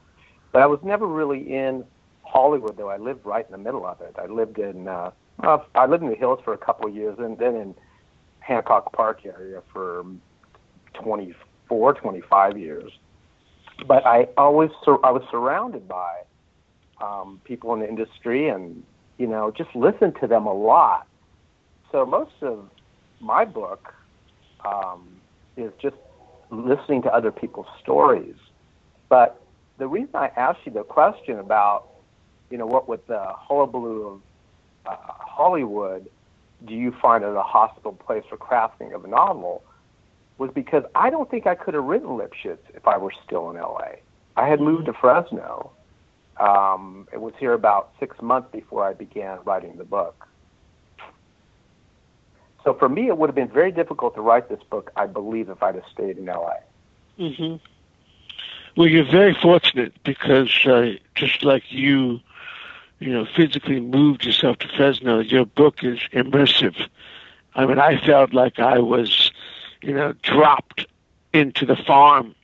But 0.52 0.62
I 0.62 0.66
was 0.66 0.78
never 0.84 1.06
really 1.06 1.52
in 1.52 1.84
Hollywood, 2.22 2.76
though. 2.76 2.90
I 2.90 2.98
lived 2.98 3.26
right 3.26 3.44
in 3.44 3.50
the 3.50 3.58
middle 3.58 3.84
of 3.84 4.00
it. 4.00 4.14
I 4.16 4.26
lived 4.26 4.58
in, 4.60 4.86
uh, 4.86 5.10
I 5.40 5.86
lived 5.86 6.04
in 6.04 6.10
the 6.10 6.16
hills 6.16 6.38
for 6.44 6.52
a 6.52 6.58
couple 6.58 6.88
of 6.88 6.94
years, 6.94 7.18
and 7.18 7.36
then 7.36 7.56
in 7.56 7.74
Hancock 8.38 8.92
Park 8.92 9.26
area 9.26 9.62
for 9.72 10.06
24, 10.94 11.94
25 11.94 12.56
years 12.56 12.92
but 13.86 14.06
I 14.06 14.28
always 14.36 14.70
sur- 14.84 15.04
I 15.04 15.10
was 15.10 15.22
surrounded 15.30 15.88
by 15.88 16.12
um, 17.00 17.40
people 17.44 17.74
in 17.74 17.80
the 17.80 17.88
industry, 17.88 18.48
and 18.48 18.82
you 19.18 19.26
know, 19.26 19.52
just 19.56 19.74
listened 19.74 20.16
to 20.20 20.26
them 20.26 20.46
a 20.46 20.52
lot. 20.52 21.06
So 21.92 22.04
most 22.04 22.32
of 22.42 22.68
my 23.20 23.44
book 23.44 23.92
um, 24.64 25.08
is 25.56 25.72
just 25.80 25.96
listening 26.50 27.02
to 27.02 27.14
other 27.14 27.30
people's 27.30 27.66
stories. 27.82 28.34
But 29.08 29.40
the 29.78 29.86
reason 29.86 30.10
I 30.14 30.30
asked 30.36 30.60
you 30.64 30.72
the 30.72 30.82
question 30.82 31.38
about, 31.38 31.84
you 32.50 32.58
know, 32.58 32.66
what 32.66 32.88
with 32.88 33.06
the 33.06 33.24
hullabaloo 33.28 34.06
of 34.06 34.20
uh, 34.86 34.96
Hollywood, 35.08 36.06
do 36.66 36.74
you 36.74 36.94
find 37.00 37.24
it 37.24 37.34
a 37.34 37.42
hostile 37.42 37.92
place 37.92 38.24
for 38.28 38.36
crafting 38.36 38.94
of 38.94 39.04
a 39.04 39.08
novel? 39.08 39.62
Was 40.38 40.50
because 40.52 40.84
I 40.94 41.10
don't 41.10 41.30
think 41.30 41.46
I 41.46 41.54
could 41.54 41.74
have 41.74 41.84
written 41.84 42.08
Lipschitz 42.08 42.58
if 42.74 42.86
I 42.86 42.98
were 42.98 43.12
still 43.24 43.50
in 43.50 43.56
LA. 43.56 43.96
I 44.36 44.48
had 44.48 44.60
moved 44.60 44.86
to 44.86 44.92
Fresno. 44.92 45.70
Um, 46.38 47.06
it 47.12 47.20
was 47.20 47.32
here 47.38 47.52
about 47.52 47.92
six 48.00 48.20
months 48.20 48.48
before 48.50 48.84
I 48.84 48.92
began 48.92 49.38
writing 49.44 49.76
the 49.76 49.84
book. 49.84 50.26
So 52.64 52.74
for 52.74 52.88
me, 52.88 53.08
it 53.08 53.18
would 53.18 53.28
have 53.28 53.36
been 53.36 53.48
very 53.48 53.70
difficult 53.70 54.14
to 54.16 54.22
write 54.22 54.48
this 54.48 54.62
book, 54.70 54.90
I 54.96 55.06
believe, 55.06 55.50
if 55.50 55.62
I'd 55.62 55.74
have 55.76 55.84
stayed 55.92 56.18
in 56.18 56.24
LA. 56.24 56.54
Mm-hmm. 57.18 57.56
Well, 58.76 58.88
you're 58.88 59.04
very 59.04 59.34
fortunate 59.40 59.92
because 60.02 60.50
uh, 60.66 60.92
just 61.14 61.44
like 61.44 61.70
you, 61.70 62.18
you 62.98 63.12
know, 63.12 63.26
physically 63.36 63.80
moved 63.80 64.24
yourself 64.24 64.58
to 64.58 64.68
Fresno, 64.68 65.20
your 65.20 65.44
book 65.44 65.84
is 65.84 66.00
immersive. 66.12 66.88
I 67.54 67.66
mean, 67.66 67.78
I 67.78 68.00
felt 68.04 68.34
like 68.34 68.58
I 68.58 68.78
was 68.78 69.23
you 69.84 69.92
know, 69.92 70.14
dropped 70.22 70.86
into 71.32 71.66
the 71.66 71.76
farm 71.76 72.34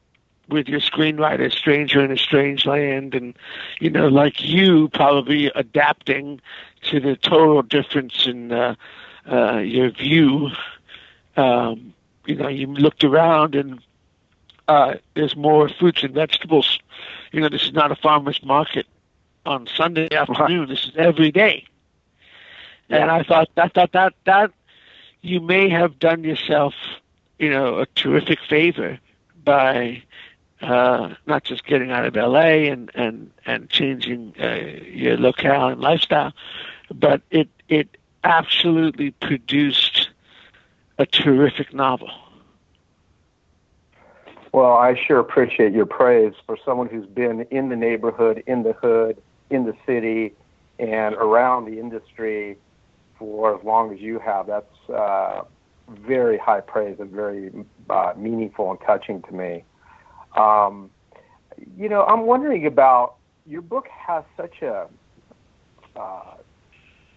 with 0.49 0.69
your 0.69 0.81
screenwriter, 0.81 1.51
Stranger 1.51 2.05
in 2.05 2.11
a 2.11 2.19
Strange 2.19 2.67
Land, 2.67 3.15
and, 3.15 3.35
you 3.79 3.89
know, 3.89 4.09
like 4.09 4.43
you 4.43 4.89
probably 4.89 5.47
adapting 5.55 6.41
to 6.83 7.01
the 7.01 7.17
total 7.17 7.63
difference 7.63 8.27
in 8.27 8.53
uh, 8.53 8.75
uh, 9.31 9.59
your 9.59 9.91
view. 9.91 10.51
Um, 11.37 11.95
you 12.27 12.35
know, 12.35 12.49
you 12.49 12.67
looked 12.67 13.05
around 13.05 13.55
and 13.55 13.81
uh, 14.69 14.95
there's 15.15 15.37
more 15.37 15.69
fruits 15.69 16.03
and 16.03 16.13
vegetables. 16.13 16.79
You 17.33 17.41
know, 17.41 17.49
this 17.49 17.63
is 17.63 17.73
not 17.73 17.93
a 17.93 17.97
farmer's 17.97 18.43
market 18.45 18.87
on 19.47 19.67
Sunday 19.67 20.09
afternoon. 20.15 20.69
This 20.69 20.85
is 20.85 20.93
every 20.97 21.31
day. 21.31 21.65
And 22.91 23.11
I 23.11 23.23
thought 23.23 23.49
that 23.55 23.75
that 23.75 23.93
that 23.93 24.15
that 24.25 24.51
you 25.23 25.41
may 25.41 25.69
have 25.69 25.99
done 26.01 26.25
yourself 26.25 26.75
you 27.41 27.49
know, 27.49 27.79
a 27.79 27.87
terrific 27.87 28.39
favor 28.49 29.01
by 29.43 30.03
uh, 30.61 31.15
not 31.27 31.43
just 31.43 31.65
getting 31.65 31.91
out 31.91 32.05
of 32.05 32.15
LA 32.15 32.69
and 32.71 32.91
and 32.95 33.31
and 33.47 33.69
changing 33.71 34.35
uh, 34.39 34.79
your 34.85 35.17
locale 35.17 35.69
and 35.69 35.81
lifestyle, 35.81 36.33
but 36.95 37.23
it 37.31 37.49
it 37.69 37.97
absolutely 38.23 39.11
produced 39.13 40.11
a 40.99 41.07
terrific 41.07 41.73
novel. 41.73 42.11
Well, 44.53 44.73
I 44.73 45.01
sure 45.07 45.19
appreciate 45.19 45.73
your 45.73 45.87
praise 45.87 46.35
for 46.45 46.59
someone 46.63 46.89
who's 46.89 47.07
been 47.07 47.43
in 47.51 47.71
the 47.71 47.77
neighborhood, 47.77 48.43
in 48.47 48.65
the 48.65 48.75
hood, 48.75 49.23
in 49.49 49.65
the 49.65 49.75
city, 49.87 50.35
and 50.79 51.15
around 51.15 51.65
the 51.67 51.79
industry 51.79 52.59
for 53.19 53.57
as 53.57 53.65
long 53.65 53.95
as 53.95 54.01
you 54.01 54.19
have. 54.19 54.47
That's 54.47 54.91
uh, 54.91 55.45
very 55.91 56.39
high 56.39 56.61
praise 56.61 56.97
and 57.01 57.11
very 57.11 57.51
uh, 57.89 58.13
meaningful 58.17 58.71
and 58.71 58.81
touching 58.87 59.23
to 59.23 59.35
me. 59.35 59.65
Um, 60.37 60.91
you 61.77 61.89
know, 61.89 62.05
I'm 62.05 62.23
wondering 62.23 62.67
about 62.67 63.17
your 63.47 63.63
book 63.63 63.89
has 63.89 64.25
such 64.37 64.63
a 64.63 64.87
uh, 65.97 66.35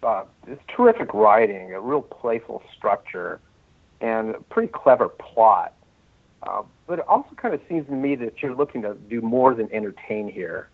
uh, 0.01 0.25
it's 0.47 0.61
terrific 0.67 1.13
writing, 1.13 1.73
a 1.73 1.79
real 1.79 2.01
playful 2.01 2.61
structure, 2.75 3.39
and 4.01 4.35
a 4.35 4.41
pretty 4.41 4.67
clever 4.67 5.07
plot. 5.07 5.73
Uh, 6.41 6.63
but 6.87 6.99
it 6.99 7.07
also 7.07 7.29
kind 7.35 7.53
of 7.53 7.61
seems 7.69 7.85
to 7.87 7.93
me 7.93 8.15
that 8.15 8.41
you're 8.41 8.55
looking 8.55 8.81
to 8.81 8.95
do 9.09 9.21
more 9.21 9.53
than 9.53 9.71
entertain 9.71 10.29
here. 10.29 10.69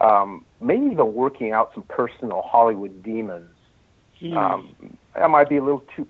Um, 0.00 0.46
maybe 0.60 0.86
even 0.86 1.12
working 1.12 1.52
out 1.52 1.72
some 1.74 1.82
personal 1.82 2.42
Hollywood 2.42 3.02
demons. 3.02 3.50
Mm. 4.22 4.36
Um, 4.36 4.96
that 5.14 5.28
might 5.28 5.48
be 5.48 5.58
a 5.58 5.62
little 5.62 5.84
too 5.94 6.06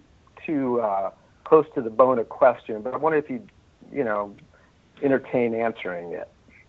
too 0.47 0.81
uh, 0.81 1.11
close 1.52 1.66
to 1.75 1.82
the 1.82 1.90
bone 1.90 2.18
of 2.18 2.30
question, 2.30 2.80
but 2.80 2.94
I 2.94 2.97
wonder 2.97 3.18
if 3.18 3.28
you, 3.28 3.47
you 3.92 4.02
know, 4.02 4.35
entertain 5.02 5.54
answering 5.54 6.14
it. 6.14 6.26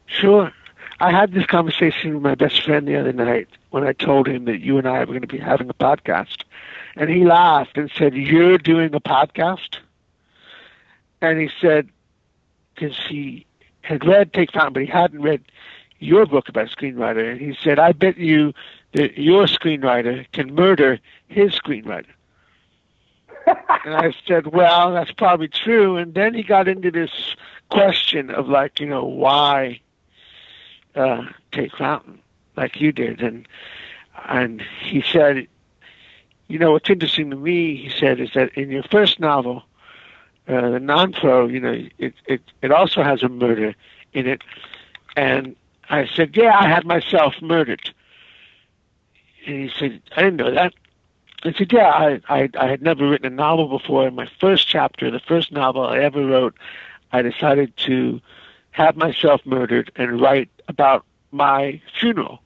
Sure. 0.07 0.51
I 0.99 1.09
had 1.09 1.31
this 1.31 1.45
conversation 1.45 2.15
with 2.15 2.21
my 2.21 2.35
best 2.35 2.61
friend 2.63 2.85
the 2.85 2.97
other 2.97 3.13
night 3.13 3.47
when 3.69 3.85
I 3.85 3.93
told 3.93 4.27
him 4.27 4.43
that 4.43 4.59
you 4.59 4.77
and 4.77 4.85
I 4.85 4.99
were 4.99 5.05
going 5.05 5.21
to 5.21 5.27
be 5.27 5.37
having 5.37 5.69
a 5.69 5.73
podcast. 5.73 6.43
And 6.97 7.09
he 7.09 7.23
laughed 7.23 7.77
and 7.77 7.89
said, 7.97 8.13
You're 8.13 8.57
doing 8.57 8.93
a 8.93 8.99
podcast? 8.99 9.77
And 11.21 11.39
he 11.39 11.49
said, 11.61 11.87
because 12.75 12.97
he 13.07 13.45
had 13.83 14.03
read 14.03 14.33
Take 14.33 14.51
Fountain, 14.51 14.73
but 14.73 14.83
he 14.83 14.89
hadn't 14.89 15.21
read 15.21 15.45
your 15.99 16.25
book 16.25 16.49
about 16.49 16.67
screenwriter. 16.67 17.31
And 17.31 17.39
he 17.39 17.55
said, 17.63 17.79
I 17.79 17.93
bet 17.93 18.17
you 18.17 18.53
that 18.91 19.17
your 19.17 19.45
screenwriter 19.45 20.29
can 20.33 20.53
murder 20.53 20.99
his 21.29 21.51
screenwriter 21.51 22.11
and 23.47 23.95
I 23.95 24.13
said, 24.27 24.47
well, 24.47 24.93
that's 24.93 25.11
probably 25.11 25.47
true. 25.47 25.97
And 25.97 26.13
then 26.13 26.33
he 26.33 26.43
got 26.43 26.67
into 26.67 26.91
this 26.91 27.35
question 27.69 28.29
of 28.29 28.47
like, 28.47 28.79
you 28.79 28.85
know, 28.87 29.03
why 29.03 29.81
uh, 30.95 31.25
take 31.51 31.75
Fountain 31.75 32.19
like 32.55 32.79
you 32.79 32.91
did? 32.91 33.21
And 33.21 33.47
and 34.25 34.61
he 34.81 35.01
said, 35.01 35.47
you 36.47 36.59
know, 36.59 36.71
what's 36.71 36.89
interesting 36.89 37.29
to 37.31 37.35
me, 37.35 37.75
he 37.75 37.89
said, 37.89 38.19
is 38.19 38.31
that 38.35 38.53
in 38.55 38.69
your 38.69 38.83
first 38.83 39.19
novel, 39.19 39.63
uh, 40.47 40.69
the 40.69 40.79
non-pro, 40.79 41.47
you 41.47 41.59
know, 41.59 41.85
it, 41.97 42.13
it 42.25 42.41
it 42.61 42.71
also 42.71 43.03
has 43.03 43.23
a 43.23 43.29
murder 43.29 43.73
in 44.13 44.27
it. 44.27 44.41
And 45.15 45.55
I 45.89 46.07
said, 46.07 46.35
yeah, 46.35 46.57
I 46.57 46.67
had 46.67 46.85
myself 46.85 47.35
murdered. 47.41 47.93
And 49.45 49.69
he 49.69 49.71
said, 49.77 50.01
I 50.15 50.21
didn't 50.21 50.37
know 50.37 50.53
that. 50.53 50.73
I 51.45 51.51
said, 51.51 51.73
yeah, 51.73 51.89
I, 51.89 52.21
I, 52.29 52.49
I 52.57 52.67
had 52.67 52.81
never 52.81 53.09
written 53.09 53.25
a 53.25 53.35
novel 53.35 53.67
before. 53.67 54.07
In 54.07 54.15
my 54.15 54.29
first 54.39 54.67
chapter, 54.67 55.11
the 55.11 55.19
first 55.19 55.51
novel 55.51 55.83
I 55.83 55.99
ever 55.99 56.25
wrote, 56.25 56.55
I 57.11 57.21
decided 57.21 57.75
to 57.77 58.21
have 58.71 58.95
myself 58.95 59.41
murdered 59.45 59.91
and 59.95 60.21
write 60.21 60.49
about 60.67 61.05
my 61.31 61.81
funeral. 61.99 62.41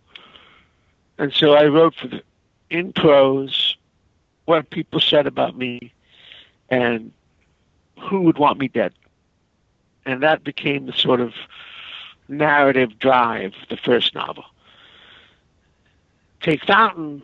And 1.20 1.32
so 1.32 1.54
I 1.54 1.66
wrote 1.66 1.96
for 1.96 2.08
the, 2.08 2.24
in 2.70 2.92
prose 2.92 3.77
what 4.46 4.70
people 4.70 5.00
said 5.00 5.27
about 5.27 5.58
me 5.58 5.94
and 6.70 7.12
who 8.00 8.22
would 8.22 8.38
want 8.38 8.60
me 8.60 8.68
dead. 8.68 8.94
And 10.06 10.24
that 10.24 10.44
became 10.44 10.86
the 10.86 10.94
sort 10.94 11.22
of 11.22 11.34
narrative 12.27 12.98
drive, 12.98 13.54
the 13.70 13.77
first 13.77 14.16
novel. 14.16 14.46
Take 16.42 16.63
Fountain, 16.66 17.24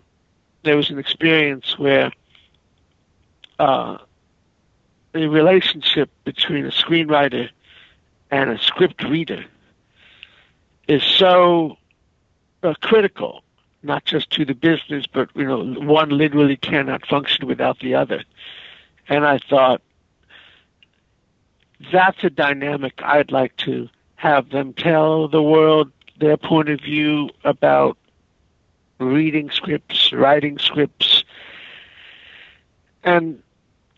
there 0.64 0.78
was 0.78 0.90
an 0.90 1.00
experience 1.00 1.78
where 1.78 2.12
uh, 3.60 3.98
the 5.14 5.28
relationship 5.28 6.10
between 6.24 6.66
a 6.66 6.72
screenwriter 6.72 7.50
and 8.32 8.50
a 8.50 8.58
script 8.58 9.04
reader 9.04 9.46
is 10.88 11.04
so 11.04 11.78
uh, 12.64 12.74
critical, 12.82 13.44
not 13.84 14.06
just 14.06 14.30
to 14.32 14.46
the 14.46 14.56
business, 14.56 15.06
but 15.06 15.30
you 15.36 15.46
know, 15.46 15.64
one 15.64 16.10
literally 16.10 16.58
cannot 16.58 17.06
function 17.06 17.48
without 17.48 17.80
the 17.80 17.96
other. 17.96 18.24
And 19.08 19.26
I 19.26 19.38
thought 19.38 19.82
that's 21.92 22.24
a 22.24 22.30
dynamic 22.30 23.02
I'd 23.04 23.32
like 23.32 23.56
to 23.58 23.90
have 24.16 24.50
them 24.50 24.74
tell 24.74 25.28
the 25.28 25.44
world 25.44 25.92
their 26.20 26.38
point 26.38 26.70
of 26.70 26.80
view 26.80 27.30
about 27.44 27.98
reading 29.04 29.50
scripts, 29.52 30.12
writing 30.14 30.58
scripts. 30.58 31.24
And 33.04 33.42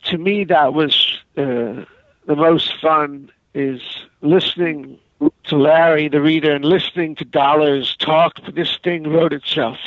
to 0.05 0.17
me, 0.17 0.43
that 0.45 0.74
was 0.74 1.19
uh, 1.38 1.85
the 2.25 2.35
most 2.35 2.74
fun 2.81 3.31
is 3.53 3.81
listening 4.21 5.00
to 5.45 5.57
Larry, 5.57 6.07
the 6.09 6.21
reader, 6.21 6.53
and 6.53 6.65
listening 6.65 7.15
to 7.15 7.25
Dollars 7.25 7.95
talk. 7.97 8.33
This 8.53 8.77
thing 8.83 9.03
wrote 9.07 9.33
itself. 9.33 9.77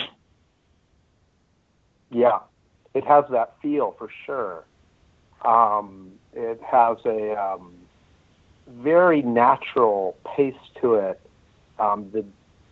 Yeah, 2.10 2.38
it 2.94 3.04
has 3.04 3.24
that 3.30 3.54
feel 3.60 3.94
for 3.98 4.08
sure. 4.24 4.64
Um, 5.44 6.12
it 6.32 6.60
has 6.62 6.98
a 7.04 7.38
um, 7.38 7.74
very 8.68 9.22
natural 9.22 10.16
pace 10.24 10.54
to 10.80 10.94
it. 10.94 11.20
Um, 11.78 12.10
the 12.12 12.24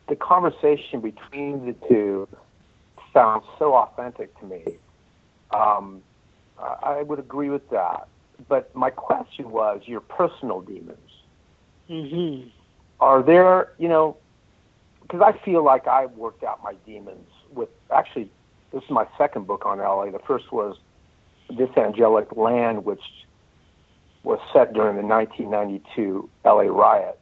the 0.09 0.17
conversation 0.17 1.01
between 1.01 1.67
the 1.67 1.75
two 1.89 2.29
sounds 3.13 3.45
so 3.59 3.75
authentic 3.75 4.39
to 4.41 4.47
me. 4.47 4.63
Um, 5.53 6.03
I 6.59 7.03
would 7.03 7.19
agree 7.19 7.51
with 7.51 7.69
that. 7.71 8.09
But 8.49 8.75
my 8.75 8.91
question 8.91 9.51
was 9.51 9.83
your 9.87 10.01
personal 10.01 10.61
demons. 10.61 10.99
Mm-hmm. 11.89 12.49
Are 13.01 13.23
there, 13.23 13.73
you 13.79 13.89
know, 13.89 14.17
because 15.03 15.21
I 15.23 15.45
feel 15.45 15.65
like 15.65 15.87
I 15.87 16.07
worked 16.07 16.45
out 16.45 16.63
my 16.63 16.75
demons 16.85 17.29
with 17.53 17.69
actually, 17.95 18.31
this 18.73 18.83
is 18.83 18.91
my 18.91 19.07
second 19.17 19.47
book 19.47 19.65
on 19.65 19.79
LA. 19.79 20.11
The 20.11 20.19
first 20.27 20.53
was 20.53 20.77
This 21.49 21.71
Angelic 21.77 22.37
Land, 22.37 22.85
which 22.85 23.03
was 24.23 24.41
set 24.53 24.75
during 24.75 24.97
the 24.97 25.03
1992 25.03 26.29
LA 26.45 26.63
riots. 26.63 27.19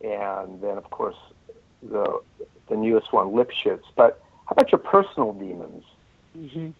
And 0.00 0.60
then, 0.62 0.78
of 0.78 0.90
course, 0.90 1.16
the 1.90 2.20
the 2.68 2.76
newest 2.76 3.12
one, 3.12 3.28
Lipschitz. 3.28 3.82
But 3.94 4.20
how 4.46 4.52
about 4.52 4.72
your 4.72 4.78
personal 4.78 5.32
demons? 5.32 5.84
Mm-hmm. 6.36 6.70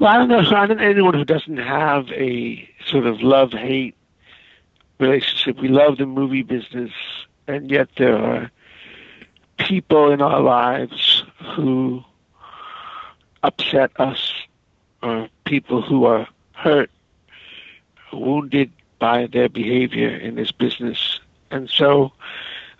Well, 0.00 0.10
I 0.10 0.18
don't 0.18 0.28
know. 0.28 0.38
I 0.38 0.66
don't 0.66 0.78
know 0.78 0.84
anyone 0.84 1.14
who 1.14 1.24
doesn't 1.24 1.56
have 1.56 2.08
a 2.10 2.68
sort 2.86 3.06
of 3.06 3.20
love 3.20 3.52
hate 3.52 3.94
relationship. 4.98 5.60
We 5.60 5.68
love 5.68 5.98
the 5.98 6.06
movie 6.06 6.42
business, 6.42 6.92
and 7.46 7.70
yet 7.70 7.88
there 7.96 8.16
are 8.16 8.50
people 9.58 10.10
in 10.10 10.20
our 10.20 10.40
lives 10.40 11.24
who 11.54 12.02
upset 13.42 13.92
us, 14.00 14.32
or 15.02 15.28
people 15.44 15.82
who 15.82 16.06
are 16.06 16.26
hurt, 16.52 16.90
wounded 18.12 18.72
by 18.98 19.26
their 19.26 19.48
behavior 19.48 20.08
in 20.08 20.34
this 20.34 20.50
business. 20.50 21.20
And 21.50 21.68
so 21.70 22.12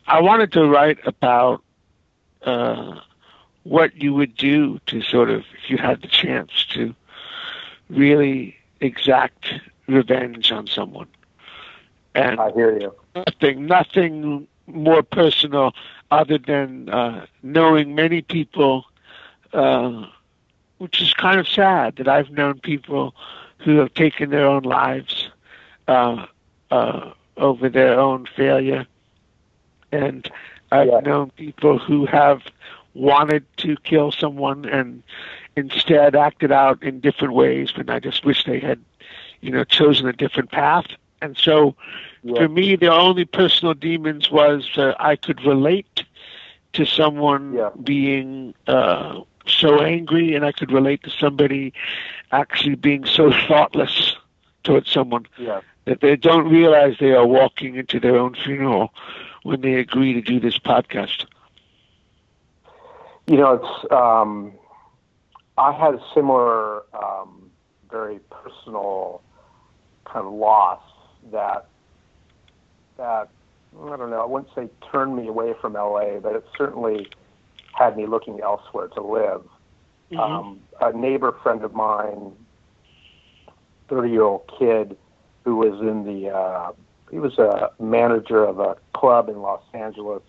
I 0.06 0.20
wanted 0.20 0.52
to 0.52 0.66
write 0.66 0.98
about 1.06 1.62
uh, 2.42 3.00
what 3.62 3.96
you 4.02 4.12
would 4.14 4.36
do 4.36 4.78
to 4.86 5.00
sort 5.02 5.30
of, 5.30 5.44
if 5.62 5.70
you 5.70 5.78
had 5.78 6.02
the 6.02 6.08
chance 6.08 6.66
to 6.70 6.94
really 7.88 8.56
exact 8.80 9.54
revenge 9.86 10.52
on 10.52 10.66
someone. 10.66 11.08
And 12.14 12.38
I 12.38 12.52
hear 12.52 12.78
you. 12.78 12.94
Nothing, 13.16 13.66
nothing 13.66 14.46
more 14.66 15.02
personal 15.02 15.74
other 16.10 16.38
than 16.38 16.88
uh, 16.90 17.26
knowing 17.42 17.94
many 17.94 18.22
people, 18.22 18.84
uh, 19.52 20.06
which 20.78 21.00
is 21.00 21.14
kind 21.14 21.40
of 21.40 21.48
sad 21.48 21.96
that 21.96 22.08
I've 22.08 22.30
known 22.30 22.60
people 22.60 23.14
who 23.58 23.78
have 23.78 23.94
taken 23.94 24.30
their 24.30 24.46
own 24.46 24.62
lives 24.62 25.28
uh, 25.88 26.26
uh 26.70 27.10
over 27.36 27.68
their 27.68 27.98
own 27.98 28.26
failure 28.36 28.86
and 29.94 30.30
I've 30.72 30.88
yeah. 30.88 31.00
known 31.00 31.30
people 31.30 31.78
who 31.78 32.06
have 32.06 32.42
wanted 32.94 33.44
to 33.58 33.76
kill 33.84 34.12
someone 34.12 34.64
and 34.64 35.02
instead 35.56 36.16
acted 36.16 36.52
out 36.52 36.82
in 36.82 37.00
different 37.00 37.34
ways, 37.34 37.72
and 37.76 37.90
I 37.90 38.00
just 38.00 38.24
wish 38.24 38.44
they 38.44 38.58
had, 38.58 38.80
you 39.40 39.50
know, 39.50 39.64
chosen 39.64 40.08
a 40.08 40.12
different 40.12 40.50
path. 40.50 40.86
And 41.22 41.36
so, 41.36 41.74
yeah. 42.22 42.34
for 42.34 42.48
me, 42.48 42.76
the 42.76 42.92
only 42.92 43.24
personal 43.24 43.74
demons 43.74 44.30
was 44.30 44.68
uh, 44.76 44.94
I 44.98 45.16
could 45.16 45.44
relate 45.44 46.04
to 46.72 46.84
someone 46.84 47.54
yeah. 47.54 47.70
being 47.82 48.54
uh, 48.66 49.20
so 49.46 49.80
angry, 49.80 50.34
and 50.34 50.44
I 50.44 50.52
could 50.52 50.72
relate 50.72 51.02
to 51.04 51.10
somebody 51.10 51.72
actually 52.32 52.74
being 52.74 53.04
so 53.04 53.32
thoughtless 53.46 54.16
towards 54.64 54.90
someone 54.90 55.26
yeah. 55.38 55.60
that 55.84 56.00
they 56.00 56.16
don't 56.16 56.48
realize 56.48 56.96
they 56.98 57.12
are 57.12 57.26
walking 57.26 57.76
into 57.76 58.00
their 58.00 58.16
own 58.16 58.34
funeral 58.34 58.92
when 59.44 59.60
they 59.60 59.74
agree 59.74 60.14
to 60.14 60.20
do 60.20 60.40
this 60.40 60.58
podcast? 60.58 61.26
You 63.26 63.36
know, 63.36 63.52
it's 63.54 63.92
um, 63.92 64.52
I 65.56 65.72
had 65.72 65.94
a 65.94 66.02
similar, 66.12 66.82
um, 66.94 67.50
very 67.90 68.18
personal 68.30 69.22
kind 70.04 70.26
of 70.26 70.32
loss 70.32 70.82
that 71.30 71.66
that 72.96 73.28
I 73.82 73.96
don't 73.96 74.10
know. 74.10 74.20
I 74.20 74.26
wouldn't 74.26 74.52
say 74.54 74.68
turned 74.90 75.16
me 75.16 75.28
away 75.28 75.54
from 75.60 75.74
LA, 75.74 76.18
but 76.20 76.34
it 76.34 76.44
certainly 76.56 77.08
had 77.72 77.96
me 77.96 78.06
looking 78.06 78.40
elsewhere 78.40 78.88
to 78.88 79.02
live. 79.02 79.42
Mm-hmm. 80.10 80.18
Um, 80.18 80.60
a 80.80 80.92
neighbor 80.92 81.36
friend 81.42 81.62
of 81.64 81.74
mine, 81.74 82.32
thirty-year-old 83.88 84.50
kid, 84.58 84.96
who 85.44 85.56
was 85.56 85.80
in 85.80 86.04
the 86.04 86.30
uh, 86.30 86.72
he 87.10 87.18
was 87.18 87.38
a 87.38 87.70
manager 87.80 88.44
of 88.44 88.58
a 88.58 88.76
club 88.92 89.28
in 89.28 89.40
Los 89.40 89.62
Angeles, 89.72 90.22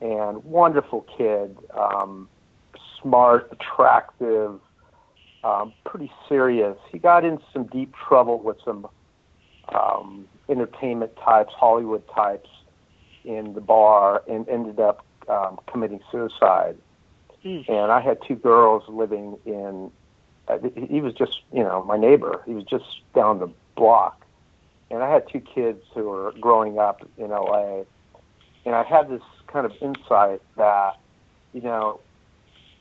and 0.00 0.42
wonderful 0.44 1.06
kid, 1.16 1.56
um, 1.76 2.28
smart, 3.00 3.48
attractive, 3.52 4.60
um, 5.44 5.72
pretty 5.84 6.10
serious. 6.28 6.76
He 6.90 6.98
got 6.98 7.24
in 7.24 7.38
some 7.52 7.64
deep 7.64 7.94
trouble 7.94 8.38
with 8.38 8.56
some 8.64 8.88
um, 9.68 10.26
entertainment 10.48 11.16
types, 11.16 11.52
Hollywood 11.54 12.02
types, 12.14 12.48
in 13.24 13.54
the 13.54 13.60
bar, 13.60 14.22
and 14.28 14.48
ended 14.48 14.80
up 14.80 15.04
um, 15.28 15.58
committing 15.66 16.00
suicide. 16.10 16.76
Mm. 17.44 17.68
And 17.68 17.92
I 17.92 18.00
had 18.00 18.18
two 18.26 18.36
girls 18.36 18.84
living 18.88 19.38
in. 19.44 19.90
Uh, 20.48 20.58
he 20.88 21.00
was 21.00 21.12
just, 21.14 21.40
you 21.52 21.62
know, 21.62 21.82
my 21.84 21.96
neighbor. 21.96 22.42
He 22.46 22.54
was 22.54 22.64
just 22.64 22.84
down 23.14 23.40
the 23.40 23.48
block 23.76 24.25
and 24.90 25.02
I 25.02 25.10
had 25.10 25.28
two 25.28 25.40
kids 25.40 25.82
who 25.94 26.04
were 26.04 26.32
growing 26.40 26.78
up 26.78 27.06
in 27.18 27.28
LA, 27.30 27.82
and 28.64 28.74
I 28.74 28.82
had 28.84 29.08
this 29.08 29.22
kind 29.46 29.66
of 29.66 29.72
insight 29.80 30.40
that, 30.56 30.98
you 31.52 31.60
know, 31.60 32.00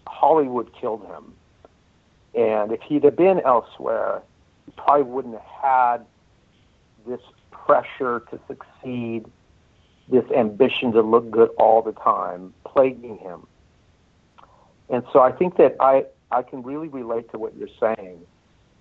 Hollywood 0.07 0.71
killed 0.79 1.05
him, 1.05 1.33
and 2.35 2.71
if 2.71 2.81
he'd 2.81 3.03
have 3.03 3.15
been 3.15 3.39
elsewhere, 3.39 4.21
he 4.65 4.71
probably 4.73 5.03
wouldn't 5.03 5.33
have 5.35 5.61
had 5.61 6.05
this 7.07 7.21
pressure 7.51 8.23
to 8.31 8.39
succeed, 8.47 9.25
this 10.07 10.25
ambition 10.31 10.91
to 10.91 11.01
look 11.01 11.29
good 11.31 11.49
all 11.57 11.81
the 11.81 11.93
time, 11.93 12.53
plaguing 12.65 13.17
him. 13.17 13.47
And 14.89 15.03
so 15.11 15.19
I 15.19 15.31
think 15.31 15.57
that 15.57 15.75
I 15.79 16.05
I 16.31 16.43
can 16.43 16.61
really 16.61 16.87
relate 16.87 17.31
to 17.31 17.39
what 17.39 17.55
you're 17.55 17.67
saying. 17.79 18.19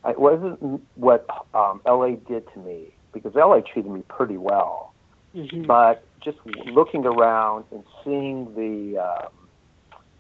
It 0.07 0.19
wasn't 0.19 0.83
what 0.97 1.27
um, 1.55 1.81
LA 1.87 2.17
did 2.17 2.51
to 2.53 2.59
me 2.59 2.93
because 3.15 3.35
LA 3.35 3.61
treated 3.61 3.91
me 3.91 4.03
pretty 4.09 4.37
well. 4.37 4.93
Mm-hmm. 5.35 5.63
But 5.63 6.05
just 6.21 6.39
looking 6.67 7.07
around 7.07 7.65
and 7.71 7.83
seeing 8.05 8.55
the 8.55 8.99
um, 8.99 9.33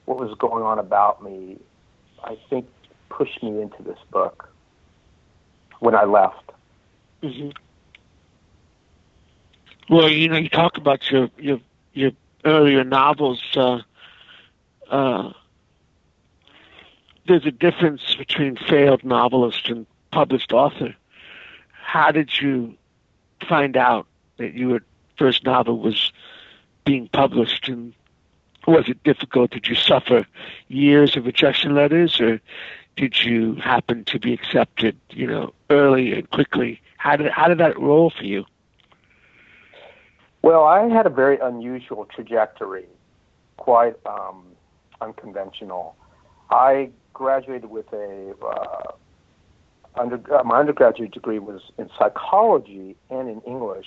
what 0.06 0.18
was 0.18 0.36
going 0.38 0.64
on 0.64 0.78
about 0.78 1.22
me, 1.22 1.58
I 2.22 2.36
think, 2.48 2.66
pushed 3.08 3.42
me 3.42 3.60
into 3.60 3.82
this 3.82 3.98
book 4.10 4.48
when 5.80 5.94
I 5.94 6.04
left. 6.04 6.50
Mm-hmm. 7.22 7.50
Well, 9.88 10.08
you 10.08 10.28
know, 10.28 10.36
you 10.36 10.48
talk 10.48 10.76
about 10.76 11.10
your 11.10 11.30
your 11.38 11.60
your 11.92 12.12
earlier 12.44 12.84
novels. 12.84 13.42
Uh, 13.54 13.80
uh, 14.90 15.32
there's 17.26 17.46
a 17.46 17.50
difference 17.50 18.14
between 18.16 18.56
failed 18.56 19.04
novelist 19.04 19.68
and 19.68 19.86
published 20.10 20.52
author. 20.52 20.94
How 21.82 22.10
did 22.10 22.30
you 22.40 22.76
find 23.48 23.76
out 23.76 24.06
that 24.38 24.54
your 24.54 24.80
first 25.16 25.44
novel 25.44 25.78
was 25.78 26.12
being 26.84 27.08
published, 27.08 27.68
and 27.68 27.92
was 28.66 28.88
it 28.88 29.02
difficult? 29.04 29.50
Did 29.50 29.68
you 29.68 29.74
suffer 29.74 30.26
years 30.68 31.16
of 31.16 31.26
rejection 31.26 31.74
letters, 31.74 32.20
or 32.20 32.40
did 32.96 33.22
you 33.22 33.54
happen 33.56 34.04
to 34.04 34.18
be 34.18 34.32
accepted, 34.32 34.96
you 35.10 35.26
know, 35.26 35.52
early 35.70 36.12
and 36.12 36.28
quickly? 36.30 36.80
How 36.96 37.16
did 37.16 37.30
how 37.30 37.48
did 37.48 37.58
that 37.58 37.78
roll 37.78 38.10
for 38.10 38.24
you? 38.24 38.44
Well, 40.42 40.64
I 40.64 40.88
had 40.88 41.06
a 41.06 41.10
very 41.10 41.38
unusual 41.38 42.04
trajectory, 42.04 42.86
quite 43.56 43.94
um, 44.04 44.44
unconventional. 45.00 45.96
I 46.50 46.90
graduated 47.14 47.70
with 47.70 47.90
a 47.92 48.34
uh, 48.44 48.92
under, 49.96 50.20
uh, 50.34 50.42
my 50.44 50.58
undergraduate 50.58 51.12
degree 51.12 51.38
was 51.38 51.60
in 51.78 51.90
psychology 51.98 52.96
and 53.10 53.28
in 53.28 53.40
English, 53.42 53.86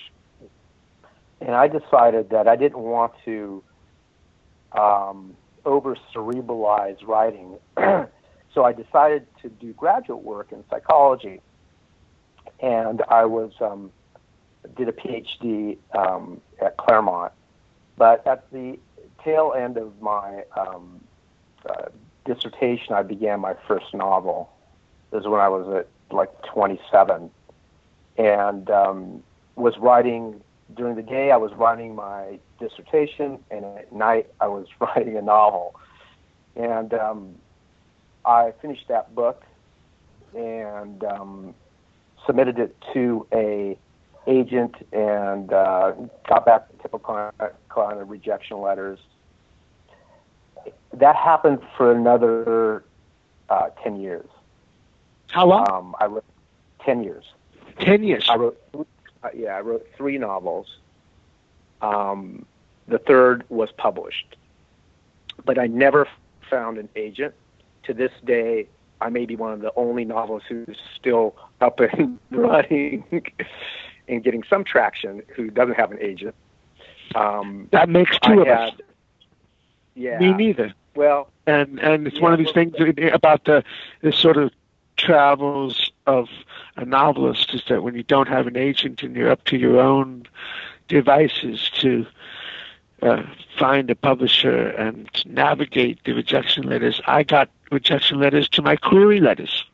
and 1.40 1.50
I 1.50 1.68
decided 1.68 2.30
that 2.30 2.48
I 2.48 2.56
didn't 2.56 2.78
want 2.78 3.12
to 3.24 3.62
um, 4.72 5.36
over 5.64 5.96
cerebralize 6.14 7.06
writing, 7.06 7.58
so 7.76 8.64
I 8.64 8.72
decided 8.72 9.26
to 9.42 9.48
do 9.48 9.72
graduate 9.72 10.22
work 10.22 10.52
in 10.52 10.64
psychology, 10.70 11.40
and 12.60 13.02
I 13.08 13.26
was 13.26 13.52
um, 13.60 13.92
did 14.76 14.88
a 14.88 14.92
PhD 14.92 15.78
um, 15.94 16.40
at 16.60 16.76
Claremont. 16.76 17.32
But 17.96 18.26
at 18.26 18.50
the 18.52 18.78
tail 19.24 19.54
end 19.56 19.76
of 19.76 20.00
my 20.00 20.44
um, 20.56 21.00
uh, 21.68 21.86
dissertation, 22.24 22.94
I 22.94 23.02
began 23.02 23.40
my 23.40 23.54
first 23.66 23.92
novel. 23.92 24.50
This 25.10 25.20
is 25.20 25.26
when 25.26 25.40
I 25.40 25.48
was 25.48 25.80
at 25.80 25.88
like 26.10 26.30
27, 26.42 27.30
and 28.16 28.70
um, 28.70 29.22
was 29.56 29.76
writing 29.78 30.40
during 30.76 30.96
the 30.96 31.02
day. 31.02 31.30
I 31.30 31.36
was 31.36 31.52
writing 31.54 31.94
my 31.94 32.38
dissertation, 32.60 33.38
and 33.50 33.64
at 33.64 33.92
night 33.92 34.28
I 34.40 34.48
was 34.48 34.66
writing 34.80 35.16
a 35.16 35.22
novel. 35.22 35.74
And 36.56 36.92
um, 36.94 37.34
I 38.24 38.52
finished 38.60 38.88
that 38.88 39.14
book 39.14 39.44
and 40.34 41.02
um, 41.04 41.54
submitted 42.26 42.58
it 42.58 42.76
to 42.92 43.26
a 43.32 43.78
agent 44.26 44.74
and 44.92 45.52
uh, 45.52 45.92
got 46.28 46.44
back 46.44 46.70
the 46.70 46.82
typical 46.82 47.32
kind 47.68 48.00
of 48.00 48.10
rejection 48.10 48.60
letters. 48.60 48.98
That 50.92 51.16
happened 51.16 51.60
for 51.76 51.92
another 51.92 52.84
uh, 53.48 53.70
10 53.82 54.00
years. 54.00 54.26
How 55.28 55.46
long? 55.46 55.66
Um, 55.70 55.96
I 56.00 56.06
wrote 56.06 56.24
10 56.84 57.04
years. 57.04 57.24
10 57.80 58.02
years. 58.02 58.26
I 58.28 58.36
wrote, 58.36 58.58
uh, 59.22 59.28
yeah, 59.34 59.50
I 59.56 59.60
wrote 59.60 59.86
three 59.96 60.18
novels. 60.18 60.78
Um, 61.80 62.44
the 62.86 62.98
third 62.98 63.44
was 63.48 63.70
published. 63.76 64.36
But 65.44 65.58
I 65.58 65.66
never 65.66 66.08
found 66.50 66.78
an 66.78 66.88
agent. 66.96 67.34
To 67.84 67.94
this 67.94 68.12
day, 68.24 68.66
I 69.00 69.08
may 69.08 69.24
be 69.24 69.36
one 69.36 69.52
of 69.52 69.60
the 69.60 69.72
only 69.76 70.04
novelists 70.04 70.48
who's 70.48 70.76
still 70.98 71.34
up 71.60 71.80
and 71.80 72.18
running 72.30 73.04
and 74.08 74.22
getting 74.24 74.42
some 74.42 74.64
traction 74.64 75.22
who 75.34 75.50
doesn't 75.50 75.74
have 75.76 75.90
an 75.92 75.98
agent. 76.00 76.34
Um, 77.14 77.68
that 77.72 77.88
makes 77.88 78.18
two 78.18 78.32
I 78.32 78.42
of 78.42 78.46
had, 78.46 78.68
us. 78.68 78.74
Yeah. 79.94 80.18
Me 80.18 80.32
neither. 80.34 80.74
Well, 80.94 81.30
and 81.46 81.78
and 81.80 82.06
it's 82.06 82.16
Yeah, 82.16 82.22
one 82.22 82.32
of 82.32 82.38
these 82.38 82.46
well- 82.54 82.54
things 82.54 82.74
about 83.12 83.44
the 83.44 83.64
the 84.02 84.12
sort 84.12 84.36
of 84.36 84.50
travels 84.98 85.90
of 86.06 86.28
a 86.76 86.84
novelist 86.84 87.54
is 87.54 87.62
that 87.68 87.82
when 87.82 87.94
you 87.94 88.02
don't 88.02 88.28
have 88.28 88.46
an 88.46 88.56
agent 88.56 89.02
and 89.02 89.16
you're 89.16 89.30
up 89.30 89.44
to 89.44 89.56
your 89.56 89.80
own 89.80 90.24
devices 90.88 91.70
to 91.80 92.06
uh, 93.02 93.22
find 93.58 93.90
a 93.90 93.94
publisher 93.94 94.68
and 94.70 95.08
navigate 95.26 95.98
the 96.04 96.12
rejection 96.12 96.64
letters. 96.64 97.00
I 97.06 97.22
got 97.22 97.48
rejection 97.70 98.18
letters 98.20 98.48
to 98.50 98.62
my 98.62 98.76
query 98.76 99.20
letters. 99.20 99.64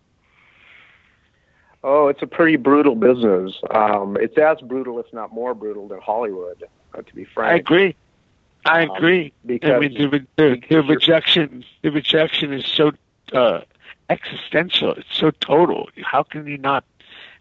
oh, 1.83 2.09
it's 2.09 2.23
a 2.23 2.27
pretty 2.27 2.57
brutal 2.57 2.95
business. 2.95 3.59
Um, 3.71 4.17
it's 4.21 4.39
as 4.39 4.61
brutal, 4.61 4.99
if 5.01 5.13
not 5.13 5.33
more 5.33 5.55
brutal, 5.55 5.89
than 5.89 6.01
Hollywood. 6.01 6.65
Uh, 6.95 7.03
to 7.03 7.15
be 7.15 7.25
frank. 7.25 7.53
I 7.53 7.57
agree. 7.57 7.97
I 8.65 8.85
Um, 8.85 8.97
agree. 8.97 9.33
because 9.45 9.71
I 9.71 9.79
mean, 9.79 9.95
the, 9.95 10.27
the, 10.37 10.63
the 10.71 10.83
rejection, 10.83 11.65
the 11.83 11.91
rejection 11.91 12.53
is 12.53 12.67
so 12.67 12.93
uh, 13.33 13.61
existential. 14.11 14.93
It's 14.93 15.15
so 15.15 15.31
total. 15.31 15.89
How 16.03 16.23
can 16.23 16.47
you 16.47 16.59
not 16.59 16.85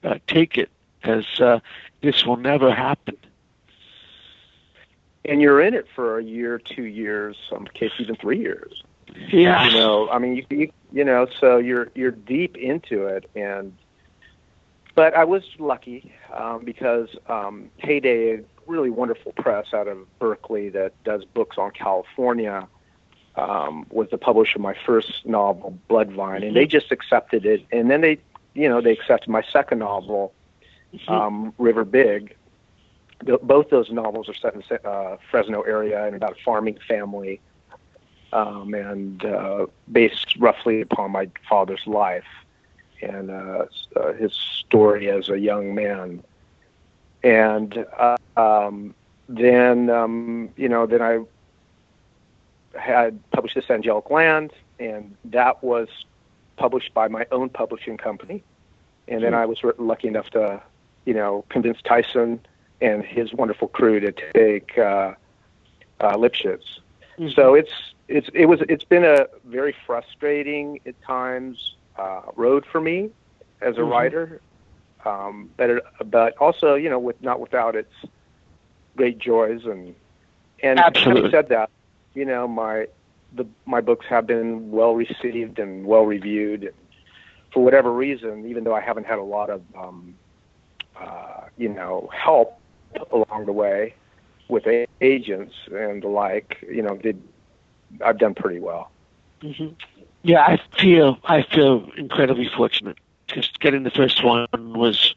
uh, 0.03 0.15
take 0.27 0.57
it 0.57 0.69
as 1.03 1.25
uh, 1.39 1.59
this 2.01 2.25
will 2.25 2.37
never 2.37 2.73
happen? 2.73 3.17
and 5.25 5.41
you're 5.41 5.61
in 5.61 5.73
it 5.73 5.87
for 5.95 6.17
a 6.17 6.23
year, 6.23 6.59
two 6.59 6.83
years, 6.83 7.37
some 7.49 7.65
cases 7.65 8.01
even 8.01 8.15
three 8.15 8.39
years. 8.39 8.83
Yeah. 9.29 9.67
You 9.67 9.73
know, 9.73 10.09
I 10.09 10.19
mean, 10.19 10.35
you, 10.35 10.45
you 10.49 10.71
you 10.91 11.03
know, 11.03 11.27
so 11.39 11.57
you're 11.57 11.89
you're 11.95 12.11
deep 12.11 12.57
into 12.57 13.05
it, 13.05 13.29
and 13.35 13.75
but 14.95 15.13
I 15.15 15.23
was 15.23 15.43
lucky 15.59 16.13
um, 16.33 16.63
because 16.63 17.09
um, 17.27 17.69
Heyday, 17.77 18.37
a 18.37 18.43
really 18.67 18.89
wonderful 18.89 19.33
press 19.33 19.67
out 19.73 19.87
of 19.87 19.97
Berkeley 20.19 20.69
that 20.69 20.93
does 21.03 21.25
books 21.25 21.57
on 21.57 21.71
California, 21.71 22.67
um, 23.35 23.85
was 23.89 24.09
the 24.09 24.17
publisher 24.17 24.57
of 24.57 24.61
my 24.61 24.75
first 24.85 25.25
novel, 25.25 25.77
Bloodvine, 25.89 26.45
and 26.45 26.55
they 26.55 26.65
just 26.65 26.91
accepted 26.91 27.45
it, 27.45 27.65
and 27.71 27.89
then 27.89 28.01
they, 28.01 28.19
you 28.53 28.69
know, 28.69 28.81
they 28.81 28.91
accepted 28.91 29.29
my 29.29 29.43
second 29.51 29.79
novel, 29.79 30.33
um, 31.07 31.53
Riverbig. 31.59 32.33
Both 33.41 33.69
those 33.69 33.89
novels 33.89 34.27
are 34.29 34.33
set 34.33 34.53
in 34.53 34.63
the 34.67 34.87
uh, 34.87 35.17
Fresno 35.31 35.61
area 35.61 36.05
and 36.05 36.15
about 36.15 36.33
a 36.33 36.43
farming 36.43 36.77
family 36.87 37.39
um, 38.33 38.73
and 38.73 39.23
uh, 39.23 39.67
based 39.91 40.35
roughly 40.37 40.81
upon 40.81 41.11
my 41.11 41.29
father's 41.47 41.85
life 41.85 42.25
and 43.01 43.29
uh, 43.29 43.65
uh, 43.95 44.13
his 44.13 44.33
story 44.33 45.09
as 45.09 45.29
a 45.29 45.39
young 45.39 45.75
man. 45.75 46.23
And 47.23 47.85
uh, 47.97 48.17
um, 48.35 48.93
then, 49.29 49.89
um, 49.89 50.49
you 50.57 50.67
know, 50.67 50.85
then 50.85 51.01
I 51.01 51.19
had 52.75 53.19
published 53.31 53.55
this 53.55 53.69
Angelic 53.69 54.09
Land, 54.09 54.51
and 54.79 55.15
that 55.25 55.63
was 55.63 55.87
published 56.57 56.93
by 56.93 57.07
my 57.07 57.25
own 57.31 57.49
publishing 57.49 57.97
company. 57.97 58.43
And 59.07 59.23
then 59.23 59.33
I 59.33 59.45
was 59.45 59.59
lucky 59.77 60.07
enough 60.07 60.29
to, 60.31 60.61
you 61.05 61.13
know, 61.13 61.43
convince 61.49 61.81
Tyson 61.81 62.39
and 62.81 63.03
his 63.03 63.33
wonderful 63.33 63.67
crew 63.67 63.99
to 63.99 64.11
take 64.33 64.77
uh, 64.77 65.13
uh, 65.99 66.15
Lipschitz. 66.15 66.79
So 67.35 67.53
it's 67.53 67.71
it's 68.07 68.29
it 68.33 68.45
was 68.47 68.61
it's 68.69 68.83
been 68.85 69.03
a 69.03 69.27
very 69.45 69.75
frustrating 69.85 70.79
at 70.85 70.99
times 71.01 71.75
uh, 71.97 72.21
road 72.35 72.65
for 72.65 72.81
me 72.81 73.11
as 73.61 73.77
a 73.77 73.81
Mhm. 73.81 73.91
writer, 73.91 74.41
um, 75.05 75.49
but 75.57 75.69
it, 75.69 75.83
but 76.05 76.35
also 76.37 76.75
you 76.75 76.89
know 76.89 76.99
with 76.99 77.21
not 77.21 77.39
without 77.39 77.75
its 77.75 77.93
great 78.97 79.17
joys 79.19 79.65
and 79.65 79.95
and 80.61 80.79
Absolutely. 80.79 81.23
having 81.23 81.31
said 81.31 81.49
that, 81.49 81.69
you 82.13 82.25
know 82.25 82.47
my 82.47 82.87
the 83.33 83.45
my 83.65 83.81
books 83.81 84.05
have 84.09 84.27
been 84.27 84.71
well 84.71 84.93
received 84.95 85.59
and 85.59 85.85
well 85.85 86.03
reviewed. 86.05 86.73
For 87.53 87.63
whatever 87.63 87.91
reason, 87.91 88.45
even 88.47 88.63
though 88.63 88.75
I 88.75 88.81
haven't 88.81 89.05
had 89.05 89.19
a 89.19 89.23
lot 89.23 89.49
of 89.49 89.61
um, 89.77 90.15
uh, 90.99 91.41
you 91.57 91.69
know 91.69 92.09
help 92.13 92.59
along 93.11 93.45
the 93.45 93.51
way 93.53 93.95
with 94.47 94.65
a- 94.67 94.87
agents 95.01 95.53
and 95.71 96.01
the 96.03 96.07
like, 96.07 96.57
you 96.69 96.81
know, 96.81 96.95
did 96.97 97.21
I've 98.03 98.17
done 98.17 98.33
pretty 98.35 98.59
well. 98.59 98.91
hmm 99.41 99.69
Yeah, 100.23 100.41
I 100.43 100.59
feel 100.79 101.17
I 101.25 101.43
feel 101.43 101.89
incredibly 101.97 102.47
fortunate. 102.49 102.97
Just 103.27 103.59
getting 103.59 103.83
the 103.83 103.91
first 103.91 104.23
one 104.23 104.47
was, 104.53 105.13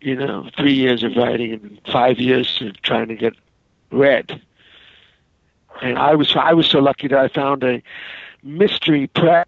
you 0.00 0.14
know, 0.16 0.48
three 0.56 0.72
years 0.72 1.02
of 1.02 1.16
writing 1.16 1.52
and 1.52 1.80
five 1.90 2.18
years 2.18 2.60
of 2.62 2.80
trying 2.82 3.08
to 3.08 3.14
get 3.14 3.34
read. 3.90 4.40
And 5.82 5.98
I 5.98 6.14
was 6.14 6.34
I 6.36 6.54
was 6.54 6.66
so 6.66 6.78
lucky 6.80 7.08
that 7.08 7.18
I 7.18 7.28
found 7.28 7.62
a 7.64 7.82
mystery 8.42 9.06
press 9.08 9.46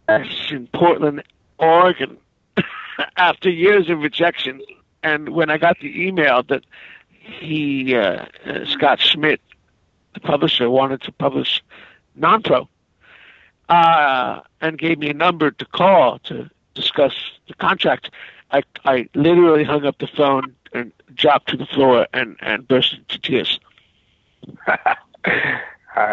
in 0.51 0.69
Portland, 0.69 1.23
Oregon, 1.59 2.17
after 3.17 3.51
years 3.51 3.89
of 3.91 4.01
rejection. 4.01 4.61
And 5.03 5.31
when 5.31 5.51
I 5.51 5.59
got 5.59 5.79
the 5.81 6.07
email 6.07 6.43
that 6.45 6.65
he 7.11 7.95
uh, 7.97 8.27
uh, 8.47 8.65
Scott 8.67 9.01
Schmidt, 9.01 9.41
the 10.15 10.21
publisher, 10.21 10.69
wanted 10.71 11.03
to 11.03 11.13
publish 11.13 11.63
non-pro. 12.17 12.69
uh, 13.69 14.41
and 14.61 14.79
gave 14.79 14.99
me 14.99 15.09
a 15.09 15.15
number 15.15 15.51
to 15.51 15.65
call 15.65 16.19
to 16.21 16.51
discuss 16.75 17.15
the 17.49 17.55
contract. 17.55 18.11
I, 18.51 18.63
I 18.85 19.09
literally 19.15 19.65
hung 19.65 19.87
up 19.87 19.99
the 19.99 20.09
phone 20.09 20.55
and 20.73 20.93
dropped 21.15 21.49
to 21.51 21.57
the 21.57 21.67
floor 21.67 22.07
and, 22.13 22.37
and 22.41 22.67
burst 22.67 22.95
into 22.95 23.19
tears. 23.21 23.61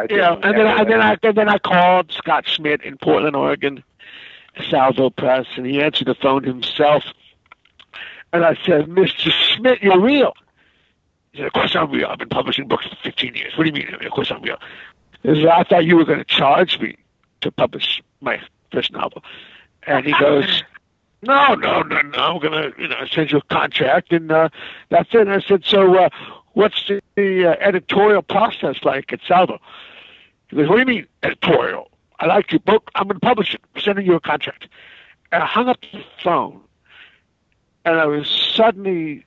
you 0.09 0.17
know, 0.17 0.39
and 0.41 0.57
then, 0.57 0.67
and 0.67 0.89
then 0.89 1.01
I 1.01 1.17
and 1.23 1.37
then 1.37 1.49
I 1.49 1.57
called 1.59 2.11
Scott 2.11 2.47
Schmidt 2.47 2.81
in 2.83 2.97
Portland, 2.97 3.35
Oregon, 3.35 3.83
Salvo 4.69 5.09
Press, 5.09 5.45
and 5.55 5.65
he 5.65 5.81
answered 5.81 6.07
the 6.07 6.15
phone 6.15 6.43
himself. 6.43 7.03
And 8.33 8.43
I 8.43 8.55
said, 8.65 8.87
Mr. 8.87 9.31
Schmidt, 9.31 9.81
you're 9.81 9.99
real. 9.99 10.33
He 11.31 11.39
said, 11.39 11.47
Of 11.47 11.53
course 11.53 11.75
I'm 11.75 11.91
real. 11.91 12.07
I've 12.07 12.19
been 12.19 12.29
publishing 12.29 12.67
books 12.67 12.87
for 12.87 12.95
15 13.03 13.35
years. 13.35 13.57
What 13.57 13.63
do 13.63 13.69
you 13.69 13.73
mean? 13.73 13.93
Of 13.93 14.11
course 14.11 14.31
I'm 14.31 14.41
real. 14.41 14.57
He 15.23 15.35
said, 15.35 15.47
I 15.47 15.63
thought 15.63 15.85
you 15.85 15.95
were 15.95 16.05
going 16.05 16.19
to 16.19 16.25
charge 16.25 16.79
me 16.79 16.97
to 17.41 17.51
publish 17.51 18.01
my 18.21 18.41
first 18.71 18.91
novel. 18.91 19.23
And 19.83 20.05
he 20.05 20.13
goes, 20.19 20.63
No, 21.21 21.55
no, 21.55 21.81
no, 21.83 22.01
no. 22.01 22.17
I'm 22.17 22.39
going 22.39 22.51
to, 22.51 22.81
you 22.81 22.87
know, 22.87 23.05
send 23.11 23.31
you 23.31 23.37
a 23.37 23.53
contract, 23.53 24.11
and 24.11 24.31
uh, 24.31 24.49
that's 24.89 25.09
it. 25.13 25.21
And 25.21 25.31
I 25.31 25.39
said, 25.39 25.63
So, 25.65 25.95
uh, 25.95 26.09
what's 26.57 26.87
the, 26.87 26.99
the 27.15 27.45
uh, 27.45 27.55
editorial 27.59 28.23
process 28.23 28.77
like 28.83 29.13
at 29.13 29.19
Salvo? 29.27 29.59
He 30.49 30.55
goes, 30.55 30.67
What 30.67 30.75
do 30.75 30.79
you 30.79 30.85
mean 30.85 31.07
editorial? 31.21 31.91
I 32.19 32.25
like 32.25 32.51
your 32.51 32.59
book. 32.59 32.89
I'm 32.95 33.07
going 33.07 33.19
to 33.19 33.25
publish 33.25 33.53
it. 33.53 33.61
I'm 33.75 33.81
sending 33.81 34.07
you 34.07 34.15
a 34.15 34.19
contract. 34.19 34.67
And 35.31 35.43
I 35.43 35.45
hung 35.45 35.69
up 35.69 35.79
the 35.81 36.03
phone, 36.23 36.61
and 37.85 37.97
I 37.97 38.05
was 38.07 38.27
suddenly 38.55 39.23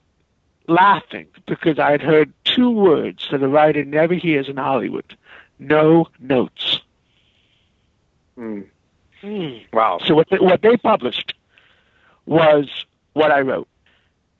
laughing 0.66 1.29
because 1.47 1.79
I 1.79 1.93
had 1.93 2.03
heard 2.03 2.33
two 2.45 2.71
words 2.71 3.29
that 3.31 3.43
a 3.43 3.49
writer 3.49 3.85
never 3.85 4.14
hears 4.14 4.49
in 4.49 4.57
Hollywood: 4.57 5.16
no 5.61 6.09
notes. 6.19 6.81
Mm. 8.37 8.66
Mm. 9.23 9.73
Wow. 9.73 10.01
So 10.05 10.14
what 10.16 10.29
they, 10.31 10.38
what 10.38 10.62
they 10.62 10.77
published 10.79 11.35
was 12.27 12.87
what 13.12 13.31
I 13.31 13.40
wrote, 13.43 13.69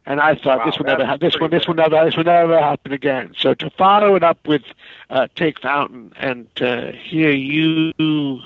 and 0.07 0.21
I 0.21 0.35
thought 0.35 0.59
Wow, 0.59 0.67
this 0.67 0.79
would 0.79 0.87
never 0.87 1.05
happen. 1.05 1.27
This 1.29 1.39
one, 1.39 1.51
this 1.51 1.67
will 1.67 1.75
never, 1.75 2.05
this 2.05 2.17
will 2.17 2.25
never 2.25 2.59
happen 2.59 2.93
again. 2.93 3.35
So 3.39 3.55
to 3.55 3.71
follow 3.71 4.15
it 4.17 4.23
up 4.23 4.39
with 4.47 4.63
uh, 5.11 5.29
Take 5.37 5.61
Fountain 5.61 6.13
and 6.17 6.55
to 6.57 6.93
hear 6.93 7.31
you 7.31 8.41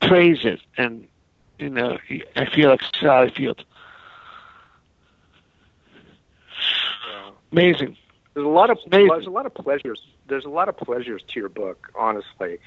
praise 0.00 0.44
it, 0.44 0.60
and 0.76 1.06
you 1.58 1.70
know, 1.70 1.98
I 2.36 2.46
feel 2.46 2.70
like 2.70 2.82
Sally 3.00 3.30
Field. 3.30 3.64
Amazing. 7.52 7.96
There's 8.34 8.46
a 8.46 8.48
lot 8.48 8.70
of 8.70 8.78
Amazing. 8.86 9.08
there's 9.08 9.26
a 9.26 9.30
lot 9.30 9.46
of 9.46 9.54
pleasures. 9.54 10.00
There's 10.26 10.44
a 10.44 10.48
lot 10.50 10.68
of 10.68 10.76
pleasures 10.76 11.22
to 11.28 11.40
your 11.40 11.48
book, 11.48 11.88
honestly. 11.94 12.58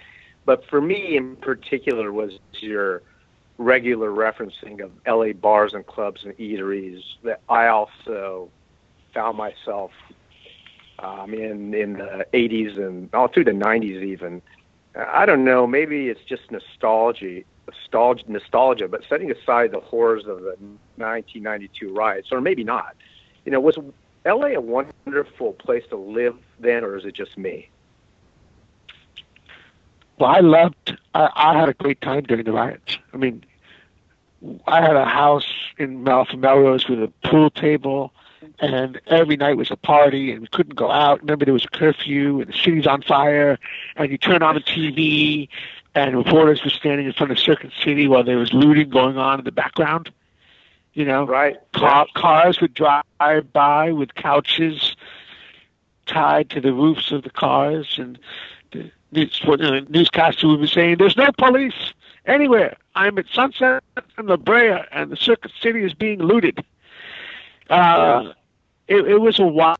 But 0.45 0.65
for 0.69 0.79
me, 0.79 1.17
in 1.17 1.35
particular, 1.35 2.13
was 2.13 2.39
your 2.59 3.01
regular 3.57 4.09
referencing 4.11 4.81
of 4.81 4.91
LA 5.07 5.33
bars 5.33 5.73
and 5.73 5.85
clubs 5.85 6.23
and 6.23 6.37
eateries 6.37 7.01
that 7.23 7.41
I 7.49 7.67
also 7.67 8.49
found 9.13 9.37
myself 9.37 9.91
um, 10.99 11.33
in 11.33 11.73
in 11.73 11.93
the 11.93 12.25
80s 12.33 12.77
and 12.77 13.13
all 13.13 13.27
through 13.27 13.45
the 13.45 13.51
90s 13.51 14.03
even. 14.03 14.41
I 14.95 15.25
don't 15.25 15.43
know. 15.43 15.67
Maybe 15.67 16.07
it's 16.07 16.23
just 16.23 16.49
nostalgia, 16.49 17.43
nostalgia, 17.67 18.23
nostalgia. 18.27 18.87
But 18.87 19.03
setting 19.07 19.31
aside 19.31 19.71
the 19.71 19.79
horrors 19.79 20.25
of 20.25 20.41
the 20.41 20.55
1992 20.95 21.93
riots, 21.93 22.29
or 22.31 22.41
maybe 22.41 22.63
not, 22.63 22.95
you 23.45 23.51
know, 23.51 23.59
was 23.59 23.77
LA 24.25 24.47
a 24.47 24.61
wonderful 24.61 25.53
place 25.53 25.83
to 25.89 25.97
live 25.97 26.35
then, 26.59 26.83
or 26.83 26.97
is 26.97 27.05
it 27.05 27.13
just 27.13 27.37
me? 27.37 27.69
Well, 30.17 30.29
I 30.29 30.39
loved. 30.39 30.97
I, 31.13 31.29
I 31.35 31.59
had 31.59 31.69
a 31.69 31.73
great 31.73 32.01
time 32.01 32.23
during 32.23 32.43
the 32.45 32.51
riots. 32.51 32.97
I 33.13 33.17
mean, 33.17 33.43
I 34.67 34.81
had 34.81 34.95
a 34.95 35.05
house 35.05 35.47
in 35.77 36.03
Mel- 36.03 36.27
Melrose 36.35 36.87
with 36.87 37.01
a 37.01 37.11
pool 37.23 37.49
table, 37.49 38.13
and 38.59 38.99
every 39.07 39.35
night 39.37 39.57
was 39.57 39.71
a 39.71 39.75
party, 39.75 40.31
and 40.31 40.41
we 40.41 40.47
couldn't 40.47 40.75
go 40.75 40.91
out. 40.91 41.21
Remember, 41.21 41.45
there 41.45 41.53
was 41.53 41.65
a 41.65 41.69
curfew, 41.77 42.39
and 42.41 42.49
the 42.51 42.57
city's 42.57 42.87
on 42.87 43.01
fire, 43.01 43.57
and 43.95 44.11
you 44.11 44.17
turn 44.17 44.41
on 44.41 44.55
the 44.55 44.61
TV, 44.61 45.49
and 45.95 46.15
reporters 46.17 46.63
were 46.63 46.69
standing 46.69 47.05
in 47.05 47.13
front 47.13 47.31
of 47.31 47.39
Circuit 47.39 47.71
City 47.83 48.07
while 48.07 48.23
there 48.23 48.37
was 48.37 48.53
looting 48.53 48.89
going 48.89 49.17
on 49.17 49.39
in 49.39 49.45
the 49.45 49.51
background. 49.51 50.11
You 50.93 51.05
know, 51.05 51.25
Right. 51.27 51.57
Car, 51.73 52.07
cars 52.15 52.59
would 52.59 52.73
drive 52.73 53.03
by 53.53 53.91
with 53.91 54.15
couches 54.15 54.95
tied 56.07 56.49
to 56.51 56.61
the 56.61 56.73
roofs 56.73 57.11
of 57.11 57.23
the 57.23 57.29
cars, 57.29 57.97
and 57.99 58.17
the 58.71 58.91
news, 59.11 59.41
what, 59.45 59.61
uh, 59.61 59.81
newscaster 59.89 60.47
would 60.47 60.61
be 60.61 60.67
saying, 60.67 60.97
"There's 60.97 61.17
no 61.17 61.29
police 61.37 61.93
anywhere. 62.25 62.75
I'm 62.95 63.17
at 63.17 63.25
Sunset 63.33 63.83
and 64.17 64.27
La 64.27 64.37
Brea, 64.37 64.83
and 64.91 65.11
the 65.11 65.17
Circuit 65.17 65.51
City 65.61 65.83
is 65.83 65.93
being 65.93 66.19
looted." 66.19 66.63
Uh, 67.69 68.33
it, 68.87 69.07
it 69.07 69.21
was 69.21 69.39
a 69.39 69.45
wild, 69.45 69.79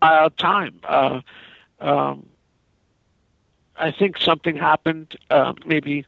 wild 0.00 0.36
time. 0.38 0.78
Uh, 0.84 1.20
um, 1.80 2.26
I 3.76 3.90
think 3.90 4.18
something 4.18 4.56
happened. 4.56 5.16
Uh, 5.30 5.52
maybe 5.66 6.06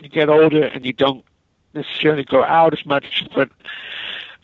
you 0.00 0.08
get 0.08 0.28
older 0.28 0.64
and 0.64 0.84
you 0.84 0.92
don't 0.92 1.24
necessarily 1.74 2.24
go 2.24 2.44
out 2.44 2.72
as 2.72 2.84
much, 2.86 3.24
but 3.34 3.50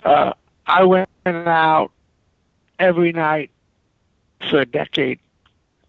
uh, 0.04 0.32
I 0.66 0.84
went 0.84 1.08
out 1.26 1.92
every 2.78 3.12
night 3.12 3.50
for 4.50 4.60
a 4.60 4.66
decade, 4.66 5.20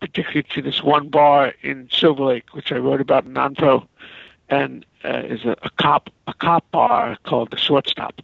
particularly 0.04 0.44
to 0.54 0.62
this 0.62 0.84
one 0.84 1.08
bar 1.08 1.54
in 1.62 1.88
Silver 1.90 2.26
Lake, 2.26 2.54
which 2.54 2.74
I 2.74 2.76
wrote 2.76 3.00
about 3.00 3.24
in 3.24 3.34
Nonpro, 3.34 3.88
and 4.50 4.86
uh, 5.06 5.22
is 5.24 5.46
a, 5.46 5.56
a 5.64 5.70
cop 5.82 6.10
a 6.28 6.34
cop 6.34 6.70
bar 6.72 7.18
called 7.24 7.52
the 7.52 7.58
Shortstop 7.58 8.22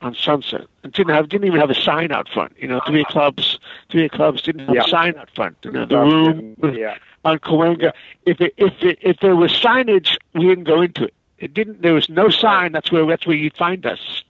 on 0.00 0.14
Sunset. 0.14 0.62
It 0.82 0.92
didn't 0.92 1.14
have 1.14 1.28
didn't 1.28 1.46
even 1.46 1.60
have 1.60 1.68
a 1.68 1.74
sign 1.74 2.12
out 2.12 2.30
front. 2.30 2.54
You 2.58 2.68
know, 2.68 2.80
three 2.86 3.04
clubs 3.04 3.58
three 3.90 4.08
clubs 4.08 4.40
didn't 4.40 4.66
have 4.66 4.74
Yeah. 4.74 4.84
a 4.86 4.88
sign 4.88 5.16
out 5.16 5.28
front. 5.34 5.56
You 5.62 5.72
know, 5.72 5.84
the 5.84 5.98
room 5.98 6.56
Yeah. 6.74 6.96
on 7.26 7.38
Cahuenga. 7.40 7.92
If 8.24 8.40
it, 8.40 8.54
if 8.56 8.72
it, 8.82 8.98
if 9.02 9.18
there 9.20 9.36
was 9.36 9.52
signage, 9.52 10.16
we 10.32 10.46
didn't 10.46 10.64
go 10.64 10.80
into 10.80 11.04
it. 11.04 11.14
It 11.38 11.52
didn't. 11.52 11.82
There 11.82 11.92
was 11.92 12.08
no 12.08 12.30
sign. 12.30 12.72
That's 12.72 12.90
where 12.90 13.04
that's 13.04 13.26
where 13.26 13.36
you'd 13.36 13.56
find 13.56 13.84
us. 13.84 14.24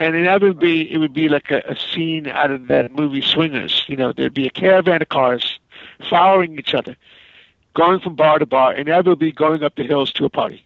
And 0.00 0.26
that 0.26 0.40
would 0.40 0.58
be 0.58 0.90
it 0.90 0.96
would 0.96 1.12
be 1.12 1.28
like 1.28 1.50
a, 1.50 1.62
a 1.68 1.76
scene 1.76 2.26
out 2.26 2.50
of 2.50 2.68
that 2.68 2.90
movie 2.90 3.20
Swingers. 3.20 3.84
You 3.86 3.96
know, 3.96 4.12
there'd 4.14 4.32
be 4.32 4.46
a 4.46 4.50
caravan 4.50 5.02
of 5.02 5.10
cars 5.10 5.60
following 6.08 6.58
each 6.58 6.74
other, 6.74 6.96
going 7.74 8.00
from 8.00 8.16
bar 8.16 8.38
to 8.38 8.46
bar, 8.46 8.72
inevitably 8.74 9.30
going 9.30 9.62
up 9.62 9.76
the 9.76 9.84
hills 9.84 10.10
to 10.14 10.24
a 10.24 10.30
party. 10.30 10.64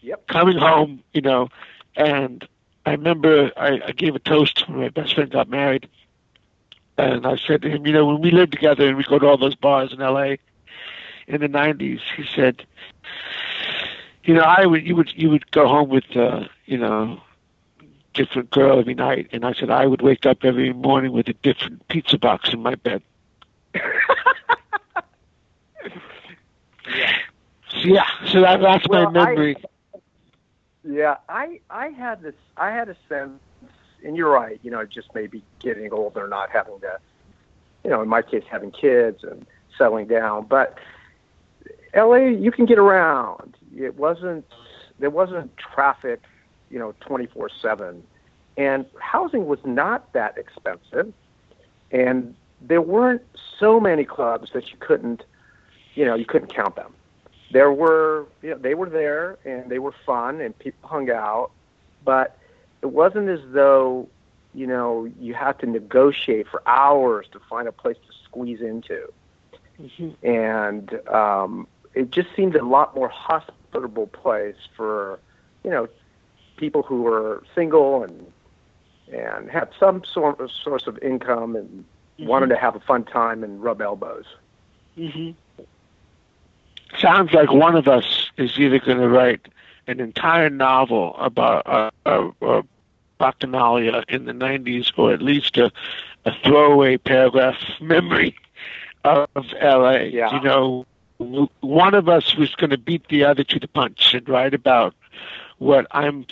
Yep. 0.00 0.28
Coming 0.28 0.56
home, 0.56 1.04
you 1.12 1.20
know, 1.20 1.48
and 1.94 2.48
I 2.86 2.92
remember 2.92 3.52
I, 3.54 3.80
I 3.88 3.92
gave 3.92 4.16
a 4.16 4.18
toast 4.18 4.66
when 4.66 4.80
my 4.80 4.88
best 4.88 5.14
friend 5.14 5.30
got 5.30 5.50
married, 5.50 5.86
and 6.96 7.26
I 7.26 7.36
said 7.36 7.60
to 7.62 7.68
him, 7.68 7.86
you 7.86 7.92
know, 7.92 8.06
when 8.06 8.22
we 8.22 8.30
lived 8.30 8.52
together 8.52 8.88
and 8.88 8.96
we 8.96 9.04
go 9.04 9.18
to 9.18 9.26
all 9.26 9.36
those 9.36 9.54
bars 9.54 9.92
in 9.92 10.00
L.A. 10.00 10.38
in 11.28 11.42
the 11.42 11.48
'90s, 11.48 12.00
he 12.16 12.24
said, 12.34 12.64
you 14.24 14.32
know, 14.32 14.40
I 14.40 14.64
would 14.64 14.86
you 14.86 14.96
would 14.96 15.12
you 15.14 15.28
would 15.28 15.50
go 15.50 15.68
home 15.68 15.90
with 15.90 16.16
uh, 16.16 16.48
you 16.64 16.78
know 16.78 17.20
different 18.14 18.50
girl 18.50 18.78
every 18.78 18.94
night, 18.94 19.28
and 19.32 19.44
I 19.44 19.52
said 19.54 19.70
I 19.70 19.86
would 19.86 20.02
wake 20.02 20.26
up 20.26 20.44
every 20.44 20.72
morning 20.72 21.12
with 21.12 21.28
a 21.28 21.32
different 21.34 21.86
pizza 21.88 22.18
box 22.18 22.52
in 22.52 22.60
my 22.62 22.74
bed. 22.76 23.02
So, 27.70 27.88
yeah, 27.88 28.06
so 28.26 28.40
that, 28.42 28.60
that's 28.60 28.86
Well, 28.88 29.10
my 29.10 29.20
I- 29.20 29.24
memory. 29.30 29.56
Yeah, 30.84 31.16
I 31.28 31.60
I 31.70 31.88
had 31.90 32.22
this 32.22 32.34
I 32.56 32.70
had 32.72 32.88
a 32.88 32.96
sense, 33.08 33.38
and 34.04 34.16
you're 34.16 34.30
right. 34.30 34.58
You 34.64 34.72
know, 34.72 34.84
just 34.84 35.14
maybe 35.14 35.42
getting 35.60 35.92
older, 35.92 36.26
not 36.26 36.50
having 36.50 36.80
to, 36.80 36.98
you 37.84 37.90
know, 37.90 38.02
in 38.02 38.08
my 38.08 38.20
case, 38.20 38.42
having 38.50 38.72
kids 38.72 39.22
and 39.22 39.46
settling 39.78 40.08
down. 40.08 40.46
But 40.46 40.76
L.A., 41.94 42.32
you 42.32 42.50
can 42.50 42.66
get 42.66 42.80
around. 42.80 43.56
It 43.76 43.96
wasn't 43.96 44.44
there 44.98 45.08
wasn't 45.10 45.56
traffic, 45.56 46.20
you 46.72 46.78
know, 46.80 46.94
24 47.00 47.50
seven, 47.60 48.02
and 48.56 48.86
housing 49.00 49.46
was 49.46 49.60
not 49.64 50.12
that 50.14 50.38
expensive, 50.38 51.12
and 51.92 52.34
there 52.60 52.82
weren't 52.82 53.22
so 53.58 53.80
many 53.80 54.04
clubs 54.04 54.50
that 54.54 54.70
you 54.70 54.76
couldn't, 54.80 55.24
you 55.94 56.04
know, 56.04 56.14
you 56.14 56.24
couldn't 56.24 56.54
count 56.54 56.76
them. 56.76 56.94
There 57.52 57.72
were 57.72 58.26
you 58.42 58.50
know, 58.50 58.58
they 58.58 58.74
were 58.74 58.88
there 58.88 59.38
and 59.44 59.70
they 59.70 59.78
were 59.78 59.94
fun 60.06 60.40
and 60.40 60.58
people 60.58 60.88
hung 60.88 61.10
out 61.10 61.50
but 62.04 62.36
it 62.82 62.86
wasn't 62.86 63.28
as 63.28 63.40
though 63.52 64.08
you 64.54 64.66
know 64.66 65.08
you 65.20 65.34
had 65.34 65.58
to 65.60 65.66
negotiate 65.66 66.48
for 66.48 66.62
hours 66.66 67.26
to 67.32 67.40
find 67.50 67.68
a 67.68 67.72
place 67.72 67.96
to 68.08 68.12
squeeze 68.24 68.60
into. 68.60 69.12
Mhm. 69.80 70.14
and 70.22 71.08
um 71.08 71.66
it 71.94 72.10
just 72.10 72.28
seemed 72.36 72.54
a 72.56 72.64
lot 72.64 72.94
more 72.94 73.08
hospitable 73.08 74.06
place 74.06 74.56
for 74.76 75.18
you 75.64 75.70
know 75.70 75.88
people 76.62 76.82
who 76.82 77.02
were 77.02 77.42
single 77.54 78.04
and 78.04 78.16
and 79.12 79.50
had 79.50 79.68
some 79.78 80.02
sort 80.04 80.40
of 80.40 80.50
source 80.50 80.86
of 80.86 80.96
income 80.98 81.56
and 81.56 81.84
wanted 82.18 82.48
to 82.48 82.56
have 82.56 82.74
a 82.76 82.80
fun 82.80 83.02
time 83.04 83.42
and 83.42 83.62
rub 83.62 83.80
elbows 83.82 84.26
hmm 84.96 85.30
sounds 86.98 87.32
like 87.32 87.52
one 87.52 87.76
of 87.76 87.88
us 87.88 88.30
is 88.36 88.58
either 88.58 88.78
going 88.78 88.98
to 88.98 89.08
write 89.08 89.48
an 89.86 90.00
entire 90.00 90.50
novel 90.50 91.16
about 91.18 91.66
uh, 91.66 91.90
uh, 92.06 92.30
uh, 92.42 92.62
Bacchanalia 93.20 94.04
in 94.08 94.24
the 94.24 94.32
90s, 94.32 94.92
or 94.96 95.12
at 95.12 95.22
least 95.22 95.56
a, 95.56 95.72
a 96.24 96.32
throwaway 96.44 96.96
paragraph 96.96 97.56
memory 97.80 98.36
of 99.04 99.28
LA. 99.60 99.96
Yeah. 99.96 100.34
You 100.34 100.40
know, 100.42 100.86
one 101.60 101.94
of 101.94 102.08
us 102.08 102.36
was 102.36 102.54
going 102.54 102.70
to 102.70 102.78
beat 102.78 103.08
the 103.08 103.24
other 103.24 103.44
to 103.44 103.58
the 103.58 103.68
punch 103.68 104.14
and 104.14 104.28
write 104.28 104.54
about 104.54 104.94
what 105.58 105.86
I'm 105.92 106.26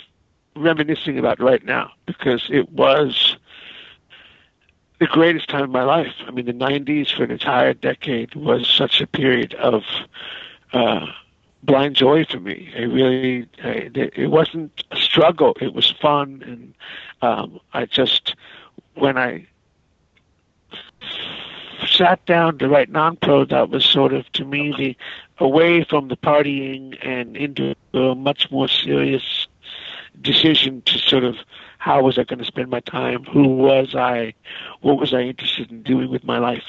reminiscing 0.55 1.17
about 1.17 1.39
right 1.39 1.63
now 1.63 1.91
because 2.05 2.47
it 2.49 2.69
was 2.71 3.37
the 4.99 5.07
greatest 5.07 5.49
time 5.49 5.63
of 5.63 5.69
my 5.69 5.83
life. 5.83 6.13
I 6.27 6.31
mean, 6.31 6.45
the 6.45 6.53
90s 6.53 7.15
for 7.15 7.23
an 7.23 7.31
entire 7.31 7.73
decade 7.73 8.35
was 8.35 8.67
such 8.67 9.01
a 9.01 9.07
period 9.07 9.53
of 9.55 9.83
uh, 10.73 11.07
blind 11.63 11.95
joy 11.95 12.25
for 12.25 12.39
me. 12.39 12.71
It 12.75 12.85
really, 12.85 13.47
it 13.63 14.29
wasn't 14.29 14.83
a 14.91 14.97
struggle. 14.97 15.55
It 15.59 15.73
was 15.73 15.89
fun, 16.01 16.43
and 16.45 16.73
um, 17.21 17.59
I 17.73 17.85
just 17.85 18.35
when 18.95 19.17
I 19.17 19.47
sat 21.87 22.23
down 22.25 22.57
to 22.59 22.69
write 22.69 22.89
non-pro, 22.89 23.45
that 23.45 23.69
was 23.69 23.85
sort 23.85 24.13
of 24.13 24.31
to 24.33 24.45
me 24.45 24.73
the 24.77 24.97
away 25.43 25.83
from 25.83 26.07
the 26.07 26.17
partying 26.17 26.97
and 27.01 27.35
into 27.35 27.75
a 27.93 28.15
much 28.15 28.51
more 28.51 28.67
serious 28.67 29.47
decision 30.19 30.81
to 30.83 30.97
sort 30.99 31.23
of 31.23 31.37
how 31.77 32.03
was 32.03 32.17
I 32.17 32.23
going 32.23 32.39
to 32.39 32.45
spend 32.45 32.69
my 32.69 32.79
time, 32.81 33.23
who 33.23 33.47
was 33.47 33.95
I, 33.95 34.33
what 34.81 34.99
was 34.99 35.13
I 35.13 35.21
interested 35.21 35.71
in 35.71 35.81
doing 35.81 36.11
with 36.11 36.23
my 36.23 36.37
life. 36.37 36.63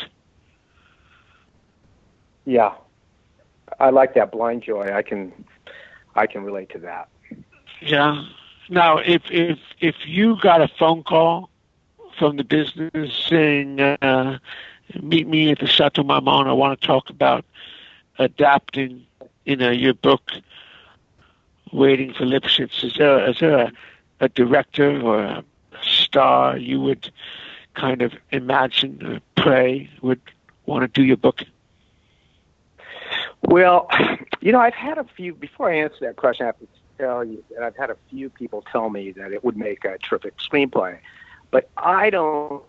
Yeah, 2.44 2.72
I 3.78 3.90
like 3.90 4.14
that 4.14 4.33
blind 4.33 4.62
joy. 4.62 4.90
I 4.92 5.02
can, 5.02 5.33
I 6.14 6.26
can 6.26 6.44
relate 6.44 6.70
to 6.70 6.78
that. 6.81 7.09
Yeah. 7.81 8.24
Now, 8.68 8.98
if 8.98 9.22
if 9.31 9.59
if 9.81 9.96
you 10.07 10.40
got 10.40 10.61
a 10.61 10.68
phone 10.68 11.02
call 11.02 11.50
from 12.18 12.37
the 12.37 12.44
business 12.44 13.12
saying, 13.28 13.81
uh, 13.81 14.38
"Meet 15.00 15.28
me 15.28 15.50
at 15.50 15.59
the 15.59 15.66
Chateau 15.66 16.02
Marmont. 16.05 16.48
I 16.48 16.52
want 16.52 16.81
to 16.81 16.87
talk 16.87 17.11
about 17.11 17.44
adapting, 18.18 19.05
you 19.44 19.57
know, 19.57 19.70
your 19.70 19.94
book, 19.94 20.31
Waiting 21.73 22.13
for 22.13 22.25
Lipschitz." 22.25 22.85
Is 22.85 22.95
there 22.97 23.29
is 23.29 23.39
there 23.41 23.59
a, 23.59 23.73
a 24.21 24.29
director 24.29 25.01
or 25.01 25.23
a 25.23 25.45
star 25.83 26.57
you 26.57 26.81
would 26.81 27.11
kind 27.75 28.03
of 28.03 28.13
imagine 28.31 29.05
or 29.05 29.21
pray 29.43 29.91
would 30.03 30.21
want 30.67 30.83
to 30.83 30.89
do 30.89 31.05
your 31.05 31.17
book? 31.17 31.43
Well, 33.43 33.89
you 34.41 34.53
know, 34.53 34.61
I've 34.61 34.75
had 34.75 34.99
a 34.99 35.05
few, 35.05 35.35
before 35.35 35.71
I 35.71 35.79
answer 35.79 35.99
that 36.03 36.17
question, 36.17 36.45
I 36.45 36.49
have 36.49 36.59
to 36.59 36.69
tell 36.99 37.25
you 37.25 37.43
that 37.51 37.63
I've 37.63 37.77
had 37.77 37.91
a 37.91 37.97
few 38.09 38.31
people 38.31 38.65
tell 38.71 38.89
me 38.89 39.11
that 39.13 39.33
it 39.33 39.45
would 39.45 39.57
make 39.57 39.85
a 39.85 39.99
terrific 39.99 40.37
screenplay. 40.39 40.99
But 41.51 41.69
I 41.77 42.11
don't, 42.11 42.63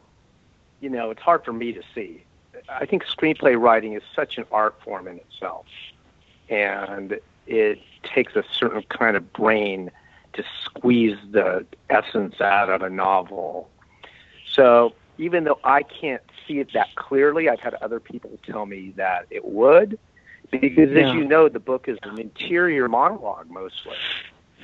you 0.81 0.89
know, 0.89 1.11
it's 1.11 1.21
hard 1.21 1.45
for 1.45 1.53
me 1.53 1.71
to 1.73 1.81
see. 1.93 2.23
I 2.67 2.85
think 2.85 3.05
screenplay 3.05 3.59
writing 3.59 3.93
is 3.93 4.03
such 4.15 4.37
an 4.37 4.45
art 4.51 4.75
form 4.83 5.07
in 5.07 5.17
itself. 5.17 5.65
And 6.49 7.19
it 7.47 7.79
takes 8.03 8.35
a 8.35 8.43
certain 8.51 8.83
kind 8.89 9.17
of 9.17 9.33
brain 9.33 9.91
to 10.33 10.43
squeeze 10.63 11.17
the 11.31 11.65
essence 11.89 12.41
out 12.41 12.69
of 12.69 12.81
a 12.81 12.89
novel. 12.89 13.69
So 14.51 14.93
even 15.17 15.43
though 15.43 15.59
I 15.63 15.83
can't 15.83 16.23
see 16.47 16.59
it 16.59 16.73
that 16.73 16.95
clearly, 16.95 17.49
I've 17.49 17.59
had 17.59 17.75
other 17.75 17.99
people 17.99 18.31
tell 18.43 18.65
me 18.65 18.93
that 18.97 19.27
it 19.29 19.45
would 19.45 19.99
because 20.51 20.91
yeah. 20.91 21.09
as 21.09 21.15
you 21.15 21.25
know, 21.25 21.49
the 21.49 21.59
book 21.59 21.87
is 21.87 21.97
an 22.03 22.19
interior 22.19 22.87
monologue 22.87 23.49
mostly. 23.49 23.95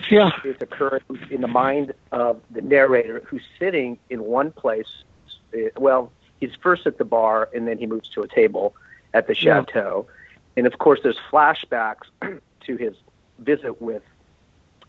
Yeah. 0.09 0.31
It's 0.43 0.61
occurring 0.61 1.01
in 1.29 1.41
the 1.41 1.47
mind 1.47 1.93
of 2.11 2.41
the 2.51 2.61
narrator 2.61 3.21
who's 3.25 3.43
sitting 3.57 3.97
in 4.09 4.23
one 4.23 4.51
place. 4.51 5.03
Eh, 5.53 5.69
well, 5.77 6.11
he's 6.39 6.51
first 6.61 6.87
at 6.87 6.97
the 6.97 7.05
bar 7.05 7.49
and 7.53 7.67
then 7.67 7.77
he 7.77 7.85
moves 7.85 8.09
to 8.09 8.21
a 8.21 8.27
table 8.27 8.75
at 9.13 9.27
the 9.27 9.35
chateau. 9.35 10.05
Yeah. 10.07 10.13
And 10.57 10.67
of 10.67 10.77
course, 10.79 10.99
there's 11.03 11.19
flashbacks 11.31 12.07
to 12.69 12.77
his 12.77 12.95
visit 13.39 13.81
with 13.81 14.03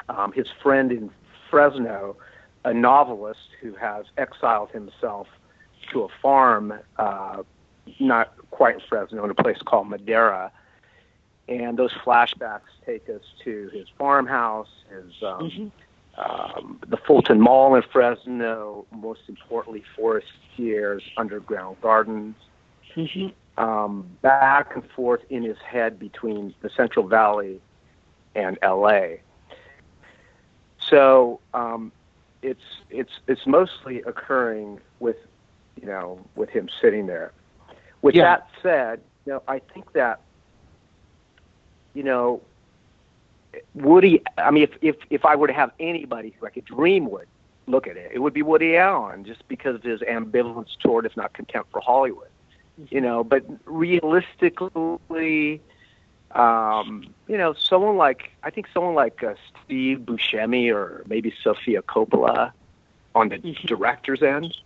um, 0.09 0.33
his 0.33 0.47
friend 0.63 0.93
in 0.93 1.11
Fresno, 1.51 2.17
a 2.65 2.73
novelist 2.73 3.49
who 3.61 3.75
has 3.75 4.07
exiled 4.17 4.71
himself 4.71 5.27
to 5.93 6.03
a 6.03 6.09
farm, 6.23 6.73
uh, 6.99 7.43
not 7.99 8.33
quite 8.51 8.77
in 8.77 8.81
Fresno, 8.89 9.25
in 9.25 9.31
a 9.31 9.35
place 9.35 9.59
called 9.65 9.89
Madera 9.89 10.53
and 11.51 11.77
those 11.77 11.93
flashbacks 11.93 12.71
take 12.87 13.09
us 13.09 13.23
to 13.45 13.69
his 13.73 13.89
farmhouse, 13.99 14.69
his 14.89 15.13
um, 15.23 15.41
mm-hmm. 15.41 16.21
um, 16.21 16.81
the 16.87 16.97
Fulton 16.97 17.41
Mall 17.41 17.75
in 17.75 17.83
Fresno, 17.93 18.87
most 18.93 19.23
importantly, 19.29 19.83
Forest 19.97 20.29
Fierre's 20.57 21.03
underground 21.17 21.77
gardens. 21.83 22.37
Mm-hmm. 22.95 23.29
Um, 23.63 24.09
back 24.23 24.75
and 24.75 24.89
forth 24.93 25.21
in 25.29 25.43
his 25.43 25.59
head 25.59 25.99
between 25.99 26.55
the 26.63 26.71
Central 26.71 27.07
Valley 27.07 27.61
and 28.35 28.59
L.A. 28.63 29.21
So 30.89 31.41
um, 31.55 31.93
it's 32.43 32.61
it's 32.91 33.13
it's 33.27 33.47
mostly 33.47 34.03
occurring 34.03 34.81
with 34.99 35.17
you 35.81 35.87
know 35.87 36.25
with 36.37 36.51
him 36.51 36.69
sitting 36.81 37.07
there. 37.07 37.33
With 38.03 38.15
yeah. 38.15 38.25
that 38.25 38.49
said, 38.63 39.01
you 39.27 39.33
know, 39.35 39.43
I 39.47 39.59
think 39.59 39.93
that 39.93 40.21
you 41.95 42.03
know, 42.03 42.41
Woody. 43.75 44.23
I 44.39 44.51
mean, 44.51 44.65
if 44.65 44.71
if 44.81 44.97
if 45.11 45.25
I 45.25 45.37
were 45.37 45.47
to 45.47 45.53
have 45.53 45.73
anybody 45.81 46.35
who 46.39 46.47
I 46.47 46.51
could 46.51 46.65
dream 46.65 47.11
would 47.11 47.27
look 47.67 47.87
at 47.87 47.97
it, 47.97 48.11
it 48.15 48.21
would 48.21 48.35
be 48.35 48.43
Woody 48.43 48.77
Allen, 48.77 49.25
just 49.25 49.47
because 49.49 49.77
of 49.77 49.83
his 49.83 50.01
ambivalence 50.01 50.79
toward, 50.79 51.07
if 51.07 51.17
not 51.17 51.33
contempt 51.33 51.71
for 51.71 51.81
Hollywood. 51.81 52.29
You 52.89 53.01
know, 53.01 53.23
but 53.23 53.45
realistically, 53.67 55.61
um, 56.33 57.13
you 57.27 57.37
know, 57.37 57.55
someone 57.55 57.97
like 57.97 58.31
I 58.43 58.51
think 58.51 58.69
someone 58.73 58.95
like 58.95 59.23
uh, 59.23 59.35
Steve 59.65 59.99
Buscemi 59.99 60.73
or 60.73 61.03
maybe 61.07 61.33
Sofia 61.43 61.83
Coppola 61.83 62.53
on 63.15 63.29
the 63.29 63.39
mm-hmm. 63.39 63.67
director's 63.67 64.23
end. 64.23 64.57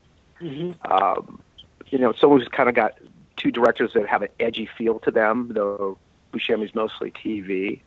Mm-hmm. 0.41 0.93
Um, 0.93 1.41
you 1.89 1.99
know, 1.99 2.13
someone 2.13 2.41
who's 2.41 2.49
kind 2.49 2.69
of 2.69 2.75
got 2.75 2.99
two 3.37 3.51
directors 3.51 3.93
that 3.95 4.07
have 4.07 4.23
an 4.23 4.29
edgy 4.41 4.69
feel 4.77 4.99
to 5.01 5.11
them, 5.11 5.51
though 5.55 5.99
Buscemi's 6.33 6.75
mostly 6.75 7.11
TV. 7.11 7.81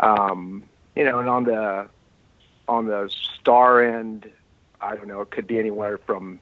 Um, 0.00 0.64
you 0.96 1.04
know, 1.04 1.18
and 1.18 1.28
on 1.28 1.44
the 1.44 1.88
on 2.68 2.86
the 2.86 3.10
star 3.40 3.82
end, 3.82 4.30
I 4.80 4.96
don't 4.96 5.08
know, 5.08 5.20
it 5.22 5.30
could 5.30 5.46
be 5.46 5.58
anywhere 5.58 5.98
from 5.98 6.40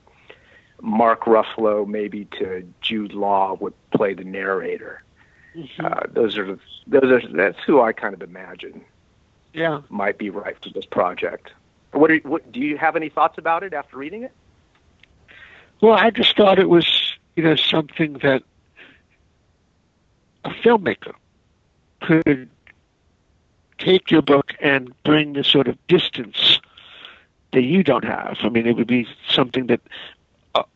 Mark 0.82 1.24
Ruffalo 1.24 1.86
maybe 1.86 2.24
to 2.38 2.66
Jude 2.80 3.12
Law 3.12 3.56
would 3.60 3.74
play 3.92 4.14
the 4.14 4.24
narrator. 4.24 5.02
Mm-hmm. 5.56 5.84
Uh, 5.84 6.00
those 6.12 6.38
are 6.38 6.58
those 6.86 7.02
are 7.04 7.22
that's 7.32 7.58
who 7.66 7.80
I 7.80 7.92
kind 7.92 8.14
of 8.14 8.22
imagine. 8.22 8.82
Yeah, 9.52 9.80
might 9.88 10.18
be 10.18 10.30
right 10.30 10.56
for 10.62 10.70
this 10.70 10.84
project. 10.86 11.50
What, 11.92 12.10
are, 12.12 12.18
what 12.18 12.52
do 12.52 12.60
you 12.60 12.78
have 12.78 12.94
any 12.94 13.08
thoughts 13.08 13.36
about 13.36 13.64
it 13.64 13.72
after 13.72 13.96
reading 13.96 14.22
it? 14.22 14.32
Well, 15.80 15.94
I 15.94 16.10
just 16.10 16.36
thought 16.36 16.58
it 16.58 16.68
was 16.68 17.14
you 17.34 17.42
know 17.42 17.56
something 17.56 18.14
that 18.22 18.42
a 20.44 20.50
filmmaker 20.50 21.14
could 22.00 22.48
take 23.78 24.10
your 24.10 24.22
book 24.22 24.52
and 24.60 24.92
bring 25.04 25.32
the 25.32 25.42
sort 25.42 25.66
of 25.66 25.76
distance 25.88 26.60
that 27.52 27.62
you 27.62 27.82
don't 27.82 28.04
have. 28.04 28.38
I 28.42 28.48
mean, 28.48 28.66
it 28.66 28.76
would 28.76 28.86
be 28.86 29.08
something 29.28 29.66
that 29.66 29.80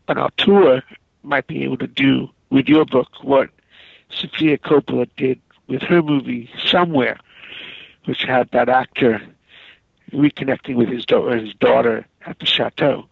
an 0.08 0.18
auteur 0.18 0.82
might 1.22 1.46
be 1.46 1.64
able 1.64 1.76
to 1.78 1.86
do 1.86 2.28
with 2.50 2.68
your 2.68 2.84
book 2.84 3.08
what 3.22 3.50
Sofia 4.10 4.58
Coppola 4.58 5.08
did 5.16 5.40
with 5.66 5.82
her 5.82 6.02
movie 6.02 6.50
Somewhere, 6.66 7.18
which 8.04 8.22
had 8.22 8.50
that 8.50 8.68
actor 8.68 9.20
reconnecting 10.12 10.76
with 10.76 10.88
his, 10.88 11.04
his 11.08 11.54
daughter 11.54 12.06
at 12.26 12.38
the 12.38 12.46
chateau. 12.46 13.06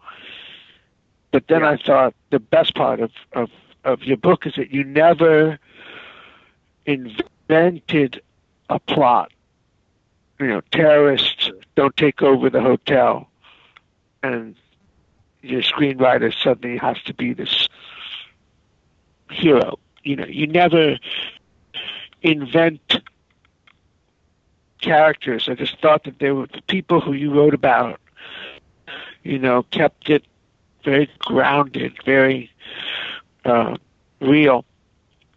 But 1.30 1.49
then 1.49 1.62
yeah. 1.62 1.70
I 1.70 1.76
thought 1.76 2.14
the 2.30 2.38
best 2.38 2.74
part 2.74 3.01
of, 3.01 3.11
of, 3.32 3.51
of 3.84 4.03
your 4.03 4.18
book 4.18 4.47
is 4.47 4.55
that 4.57 4.70
you 4.70 4.84
never 4.84 5.59
invented 6.86 8.20
a 8.68 8.78
plot. 8.78 9.32
You 10.38 10.49
know, 10.49 10.61
terrorists 10.72 11.51
don't 11.74 11.97
take 11.97 12.22
over 12.22 12.51
the 12.51 12.61
hotel, 12.61 13.28
and 14.22 14.57
your 15.40 15.62
screenwriter 15.62 16.34
suddenly 16.34 16.76
has 16.78 17.01
to 17.05 17.14
be 17.14 17.32
this 17.32 17.68
hero. 19.30 19.78
You 20.05 20.16
know, 20.16 20.26
you 20.26 20.46
never 20.46 20.98
invent 22.22 23.00
characters. 24.80 25.48
I 25.48 25.55
just 25.55 25.80
thought 25.80 26.05
that 26.05 26.18
they 26.18 26.32
were 26.32 26.46
the 26.46 26.62
people 26.62 27.00
who 27.00 27.12
you 27.12 27.32
wrote 27.32 27.55
about. 27.55 28.00
You 29.22 29.38
know, 29.38 29.62
kept 29.70 30.11
it 30.11 30.24
very 30.84 31.09
grounded, 31.20 31.96
very 32.05 32.50
uh, 33.44 33.76
real 34.20 34.64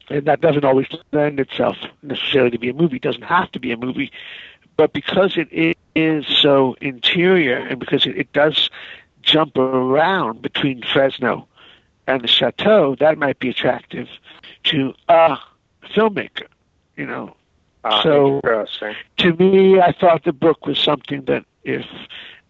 and 0.10 0.26
that 0.26 0.42
doesn't 0.42 0.66
always 0.66 0.88
lend 1.12 1.40
itself 1.40 1.78
necessarily 2.04 2.52
to 2.52 2.60
be 2.60 2.70
a 2.70 2.74
movie. 2.74 2.98
It 2.98 3.02
doesn't 3.02 3.24
have 3.24 3.52
to 3.54 3.60
be 3.60 3.72
a 3.72 3.78
movie, 3.78 4.12
but 4.78 4.94
because 4.94 5.38
it 5.38 5.78
is 5.96 6.28
so 6.28 6.76
interior 6.82 7.58
and 7.58 7.80
because 7.80 8.06
it, 8.06 8.18
it 8.18 8.34
does 8.34 8.70
jump 9.22 9.58
around 9.58 10.42
between 10.42 10.84
Fresno 10.84 11.48
and 12.08 12.22
the 12.22 12.28
chateau, 12.28 12.96
that 12.96 13.18
might 13.18 13.40
be 13.40 13.50
attractive 13.50 14.08
to 14.66 14.94
a 15.10 15.38
filmmaker. 15.84 16.48
You 16.98 17.06
know, 17.06 17.36
uh, 17.84 18.02
so 18.04 18.42
to 19.18 19.34
me, 19.34 19.80
I 19.80 19.92
thought 19.92 20.24
the 20.24 20.34
book 20.34 20.66
was 20.66 20.80
something 20.80 21.26
that 21.26 21.46
if 21.64 21.86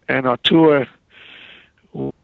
an 0.08 0.26
auteur 0.26 0.86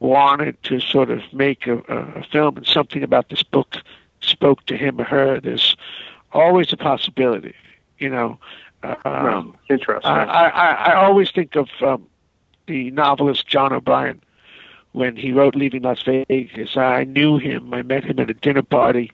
wanted 0.01 0.62
to 0.64 0.80
sort 0.80 1.11
of 1.11 1.20
make 1.32 1.66
a, 1.66 1.78
a 1.78 2.22
film 2.24 2.57
and 2.59 2.66
something 2.66 3.03
about 3.03 3.28
this 3.30 3.43
book 3.43 3.76
spoke 4.20 4.64
to 4.66 4.76
him 4.76 5.01
or 5.01 5.05
her, 5.05 5.40
there's 5.40 5.76
always 6.32 6.72
a 6.72 6.76
possibility. 6.76 7.55
You 7.99 8.11
know, 8.11 8.38
um, 9.05 9.57
interesting. 9.68 10.11
I, 10.11 10.49
I, 10.49 10.70
I 10.70 10.95
always 10.95 11.30
think 11.30 11.57
of 11.57 11.68
um, 11.80 12.07
the 12.66 12.90
novelist 12.90 13.47
John 13.47 13.72
O'Brien 13.72 14.20
when 14.93 15.16
he 15.16 15.32
wrote 15.32 15.55
Leaving 15.55 15.82
Las 15.82 16.03
Vegas. 16.03 16.76
I 16.76 17.05
knew 17.05 17.38
him. 17.38 17.72
I 17.72 17.82
met 17.82 18.05
him 18.05 18.18
at 18.18 18.30
a 18.30 18.34
dinner 18.34 18.62
party, 18.62 19.12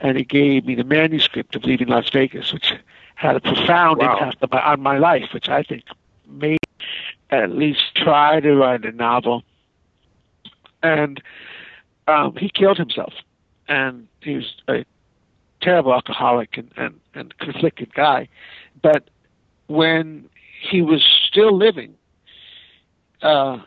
and 0.00 0.16
he 0.16 0.24
gave 0.24 0.66
me 0.66 0.74
the 0.74 0.84
manuscript 0.84 1.54
of 1.54 1.64
Leaving 1.64 1.88
Las 1.88 2.08
Vegas, 2.10 2.52
which 2.52 2.72
had 3.14 3.36
a 3.36 3.40
profound 3.40 3.98
wow. 3.98 4.12
impact 4.12 4.42
on 4.42 4.48
my, 4.50 4.62
on 4.62 4.80
my 4.80 4.98
life, 4.98 5.28
which 5.32 5.48
I 5.48 5.62
think 5.62 5.84
made 6.26 6.58
at 7.28 7.50
least 7.50 7.94
try 7.94 8.40
to 8.40 8.54
write 8.54 8.84
a 8.84 8.92
novel. 8.92 9.42
And 10.82 11.22
um, 12.08 12.34
he 12.36 12.48
killed 12.48 12.78
himself, 12.78 13.12
and 13.68 14.08
he 14.20 14.36
was 14.36 14.54
a 14.68 14.84
terrible 15.60 15.92
alcoholic 15.92 16.56
and, 16.56 16.72
and, 16.76 16.98
and 17.14 17.36
conflicted 17.38 17.92
guy. 17.94 18.28
But 18.82 19.10
when 19.66 20.28
he 20.62 20.80
was 20.80 21.04
still 21.28 21.56
living, 21.56 21.94
uh, 23.20 23.58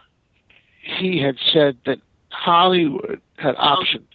he 0.82 1.22
had 1.22 1.38
said 1.52 1.78
that 1.86 2.00
Hollywood 2.30 3.22
had 3.38 3.56
optioned 3.56 4.08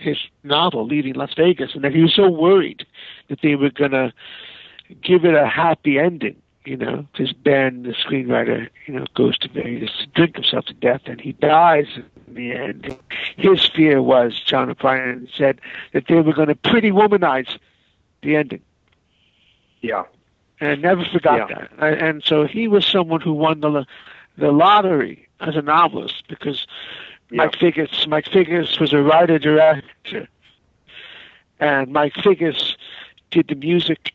his 0.00 0.18
novel, 0.42 0.86
Leaving 0.86 1.14
Las 1.14 1.34
Vegas, 1.36 1.74
and 1.74 1.84
that 1.84 1.94
he 1.94 2.02
was 2.02 2.14
so 2.14 2.28
worried 2.28 2.86
that 3.28 3.40
they 3.42 3.54
were 3.54 3.70
going 3.70 3.92
to 3.92 4.12
give 5.02 5.24
it 5.24 5.34
a 5.34 5.46
happy 5.46 5.98
ending, 5.98 6.36
you 6.64 6.76
know, 6.76 7.06
because 7.12 7.32
Ben, 7.32 7.82
the 7.82 7.92
screenwriter, 7.92 8.68
you 8.86 8.94
know, 8.94 9.04
goes 9.14 9.38
to 9.38 9.48
Vegas 9.48 9.90
to 10.00 10.06
drink 10.08 10.36
himself 10.36 10.64
to 10.66 10.74
death, 10.74 11.02
and 11.06 11.20
he 11.20 11.32
dies 11.32 11.86
in 12.26 12.34
the 12.34 12.52
end. 12.52 12.96
His 13.36 13.66
fear 13.66 14.02
was, 14.02 14.40
John 14.40 14.70
O'Brien 14.70 15.28
said, 15.36 15.60
that 15.92 16.04
they 16.08 16.20
were 16.20 16.32
going 16.32 16.48
to 16.48 16.54
pretty 16.54 16.90
womanize 16.90 17.58
the 18.22 18.36
ending. 18.36 18.62
Yeah. 19.80 20.04
And 20.60 20.70
I 20.70 20.74
never 20.74 21.04
forgot 21.04 21.48
yeah. 21.50 21.66
that. 21.78 22.02
And 22.02 22.22
so 22.24 22.46
he 22.46 22.68
was 22.68 22.86
someone 22.86 23.20
who 23.20 23.32
won 23.32 23.60
the 23.60 23.86
the 24.36 24.52
lottery 24.52 25.28
as 25.40 25.56
a 25.56 25.62
novelist 25.62 26.24
because 26.28 26.66
yeah. 27.30 27.36
Mike 27.44 27.52
Figgis 27.52 28.06
Mike 28.06 28.26
Figgis 28.26 28.78
was 28.78 28.92
a 28.92 29.02
writer 29.02 29.38
director, 29.38 30.28
and 31.58 31.92
Mike 31.92 32.14
Figgis 32.14 32.76
did 33.30 33.48
the 33.48 33.54
music, 33.54 34.12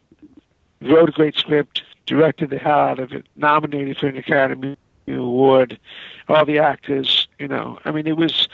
wrote 0.82 1.10
a 1.10 1.12
great 1.12 1.36
script, 1.36 1.84
directed 2.06 2.50
the 2.50 2.58
hell 2.58 2.80
out 2.80 3.00
of 3.00 3.14
it, 3.14 3.26
nominated 3.36 3.98
for 3.98 4.08
an 4.08 4.18
Academy 4.18 4.78
Award, 5.08 5.80
all 6.28 6.46
the 6.46 6.60
actors, 6.60 7.28
you 7.40 7.48
know. 7.48 7.80
I 7.86 7.92
mean, 7.92 8.08
it 8.08 8.18
was. 8.18 8.48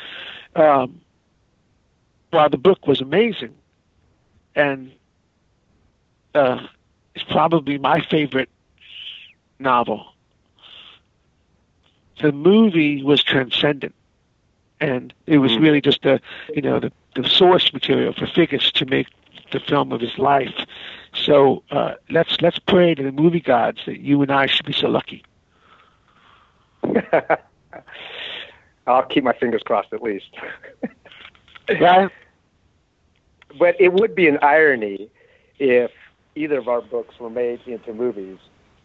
Um, 0.55 1.01
while 2.31 2.49
the 2.49 2.57
book 2.57 2.87
was 2.87 3.01
amazing, 3.01 3.53
and 4.55 4.91
uh, 6.33 6.65
it's 7.13 7.25
probably 7.25 7.77
my 7.77 8.01
favorite 8.09 8.49
novel 9.59 10.11
the 12.21 12.31
movie 12.31 13.03
was 13.03 13.23
transcendent, 13.23 13.95
and 14.81 15.13
it 15.27 15.37
was 15.37 15.53
mm. 15.53 15.61
really 15.61 15.79
just 15.79 16.01
the 16.01 16.19
you 16.53 16.61
know 16.61 16.79
the, 16.79 16.91
the 17.15 17.27
source 17.29 17.71
material 17.71 18.13
for 18.13 18.25
Figgis 18.25 18.71
to 18.73 18.85
make 18.85 19.07
the 19.51 19.59
film 19.59 19.91
of 19.91 20.01
his 20.01 20.17
life. 20.17 20.53
So 21.13 21.63
uh, 21.71 21.93
let's 22.09 22.41
let's 22.41 22.59
pray 22.59 22.95
to 22.95 23.03
the 23.03 23.11
movie 23.11 23.39
gods 23.39 23.79
that 23.85 23.99
you 24.01 24.21
and 24.21 24.31
I 24.31 24.47
should 24.47 24.65
be 24.65 24.73
so 24.73 24.87
lucky. 24.87 25.23
I'll 28.87 29.03
keep 29.03 29.23
my 29.23 29.33
fingers 29.33 29.61
crossed 29.63 29.93
at 29.93 30.01
least. 30.01 30.25
right. 31.79 32.09
But 33.59 33.79
it 33.79 33.93
would 33.93 34.15
be 34.15 34.27
an 34.27 34.39
irony 34.41 35.09
if 35.59 35.91
either 36.35 36.57
of 36.57 36.67
our 36.67 36.81
books 36.81 37.19
were 37.19 37.29
made 37.29 37.59
into 37.67 37.93
movies 37.93 38.39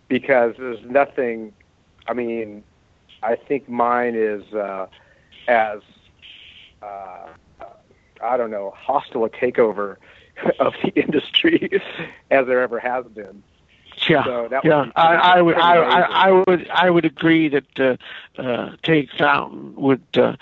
because 0.09 0.55
there's 0.59 0.85
nothing 0.85 1.53
I 2.09 2.15
mean, 2.15 2.63
I 3.23 3.37
think 3.37 3.69
mine 3.69 4.15
is 4.15 4.43
uh, 4.53 4.87
as 5.49 5.81
uh, 6.83 7.29
I 8.23 8.37
don't 8.37 8.51
know 8.51 8.73
hostile 8.77 9.25
a 9.25 9.31
takeover 9.31 9.97
of 10.59 10.75
the 10.83 10.91
industry 10.95 11.71
as 12.31 12.47
there 12.47 12.61
ever 12.63 12.79
has 12.79 13.07
been. 13.07 13.43
Yeah, 14.09 14.25
so 14.25 14.49
yeah. 14.63 14.91
I, 14.95 15.15
I, 15.15 15.43
would, 15.43 15.57
I, 15.57 15.77
I, 15.77 16.01
I, 16.01 16.31
would, 16.47 16.69
I 16.69 16.91
would 16.91 17.07
agree 17.07 17.49
that 17.49 17.81
uh, 17.81 17.97
uh, 18.41 18.77
Take 18.83 19.11
Fountain 19.13 19.75
would. 19.77 20.05
Uh, 20.15 20.37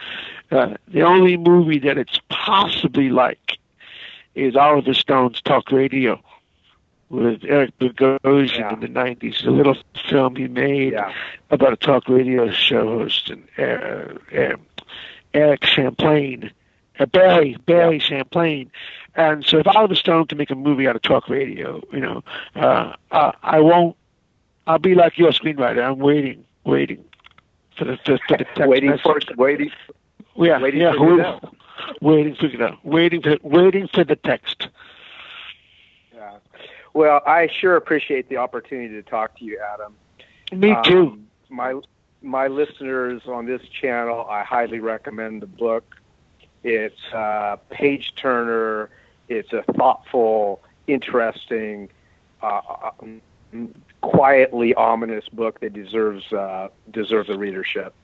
uh, 0.51 0.75
the 0.89 1.03
only 1.03 1.37
movie 1.37 1.79
that 1.79 1.97
it's 1.97 2.21
possibly 2.29 3.11
like 3.11 3.59
is 4.35 4.57
Oliver 4.57 4.93
Stone's 4.93 5.41
Talk 5.41 5.71
Radio 5.71 6.21
with 7.09 7.45
Eric 7.45 7.79
Bogosian 7.79 8.59
yeah. 8.59 8.73
in 8.73 8.81
the 8.81 8.89
'90s. 8.89 9.47
A 9.47 9.51
little 9.51 9.77
film 10.11 10.37
he 10.37 10.49
made 10.49 10.93
yeah. 10.93 11.13
about 11.51 11.73
a 11.73 11.77
talk 11.77 12.09
radio 12.09 12.51
show 12.51 12.99
host 12.99 13.31
and 13.31 13.45
uh, 13.57 14.37
uh, 14.37 14.57
Eric 15.35 15.65
Champlain, 15.67 16.51
uh, 16.99 17.07
Barry 17.07 17.57
Barry. 17.67 17.99
Champlain. 17.99 18.71
And 19.17 19.45
so, 19.45 19.59
if 19.59 19.67
Oliver 19.67 19.95
Stone 19.95 20.27
can 20.27 20.39
make 20.39 20.51
a 20.51 20.55
movie 20.55 20.89
out 20.89 20.97
of 20.97 21.03
talk 21.03 21.29
radio, 21.29 21.83
you 21.93 22.01
know, 22.01 22.23
uh, 22.57 22.95
uh, 23.11 23.33
I 23.43 23.61
won't. 23.61 23.97
I'll 24.67 24.79
be 24.79 24.95
like 24.95 25.19
your 25.19 25.31
screenwriter. 25.31 25.85
I'm 25.85 25.99
waiting, 25.99 26.45
waiting 26.65 27.05
for 27.77 27.85
the 27.85 27.99
for, 27.99 28.19
for 28.29 28.39
the 28.39 28.45
text 28.45 28.69
waiting 28.69 28.91
message. 28.91 29.03
for 29.03 29.35
waiting. 29.37 29.71
Yeah, 30.37 30.61
waiting 30.61 30.81
yeah, 30.81 30.93
for 30.93 31.17
waiting, 31.17 31.41
waiting 32.01 32.35
for 32.37 32.47
you 32.47 32.77
waiting 32.83 33.23
for 33.23 33.37
waiting 33.43 33.89
for 33.89 34.05
the 34.05 34.17
text. 34.17 34.69
Yeah. 36.13 36.39
Well, 36.93 37.21
I 37.27 37.49
sure 37.61 37.77
appreciate 37.77 38.29
the 38.29 38.39
opportunity 38.39 38.95
to 38.95 39.03
talk 39.03 39.39
to 39.39 39.45
you, 39.45 39.61
Adam. 39.75 39.95
Me 40.53 40.75
too. 40.85 41.09
Um, 41.09 41.27
my 41.51 41.81
my 42.25 42.49
listeners 42.49 43.23
on 43.27 43.47
this 43.47 43.63
channel, 43.69 44.27
I 44.29 44.43
highly 44.43 44.81
recommend 44.81 45.43
the 45.43 45.47
book. 45.47 45.97
It's 46.63 47.13
a 47.13 47.59
page 47.71 48.15
turner. 48.17 48.91
It's 49.29 49.53
a 49.53 49.63
thoughtful, 49.75 50.63
interesting, 50.87 51.91
uh, 52.43 52.91
um, 53.01 53.21
quietly 54.01 54.75
ominous 54.75 55.29
book 55.29 55.61
that 55.61 55.73
deserves 55.75 56.33
uh, 56.33 56.69
deserves 56.91 57.29
a 57.29 57.39
readership. 57.39 57.95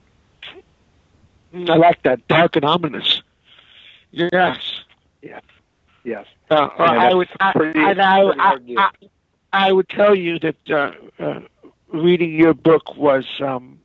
I 1.54 1.76
like 1.76 2.02
that 2.04 2.26
dark 2.28 2.56
and 2.56 2.64
ominous. 2.64 3.22
Yes. 4.12 4.30
Yes. 5.22 5.42
Yes. 6.04 6.26
Uh, 6.50 6.68
I 6.78 7.14
would, 7.14 7.28
I, 7.40 7.52
I, 7.76 8.56
I, 8.76 8.88
I, 9.52 9.72
would 9.72 9.88
tell 9.88 10.14
you 10.14 10.38
that 10.38 10.70
uh, 10.70 10.92
uh, 11.18 11.40
reading 11.88 12.32
your 12.34 12.54
book 12.54 12.96
was 12.96 13.26
um, 13.40 13.79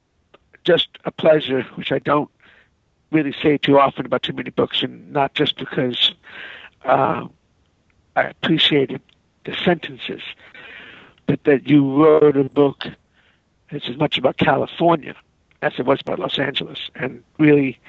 just 0.65 0.89
a 1.05 1.11
pleasure, 1.11 1.63
which 1.75 1.91
I 1.91 1.99
don't 1.99 2.29
really 3.11 3.33
say 3.41 3.57
too 3.57 3.79
often 3.79 4.05
about 4.05 4.23
too 4.23 4.33
many 4.33 4.49
books, 4.49 4.83
and 4.83 5.11
not 5.13 5.33
just 5.33 5.57
because 5.57 6.13
uh, 6.83 7.27
I 8.15 8.23
appreciated 8.23 9.01
the 9.45 9.55
sentences, 9.63 10.21
but 11.27 11.43
that 11.45 11.69
you 11.69 12.03
wrote 12.03 12.35
a 12.35 12.43
book 12.43 12.85
that's 13.71 13.87
as 13.87 13.97
much 13.97 14.17
about 14.17 14.37
California 14.37 15.15
as 15.61 15.73
it 15.77 15.85
was 15.85 15.99
about 16.01 16.19
Los 16.19 16.37
Angeles, 16.37 16.91
and 16.95 17.23
really 17.39 17.79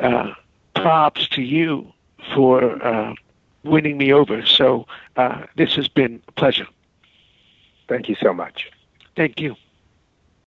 uh, 0.00 0.32
props 0.74 1.28
to 1.28 1.42
you 1.42 1.92
for 2.34 2.82
uh, 2.84 3.14
winning 3.64 3.98
me 3.98 4.12
over. 4.12 4.44
So 4.46 4.86
uh, 5.16 5.42
this 5.56 5.74
has 5.74 5.88
been 5.88 6.22
a 6.28 6.32
pleasure. 6.32 6.66
Thank 7.88 8.08
you 8.08 8.14
so 8.14 8.32
much. 8.32 8.70
Thank 9.16 9.40
you. 9.40 9.56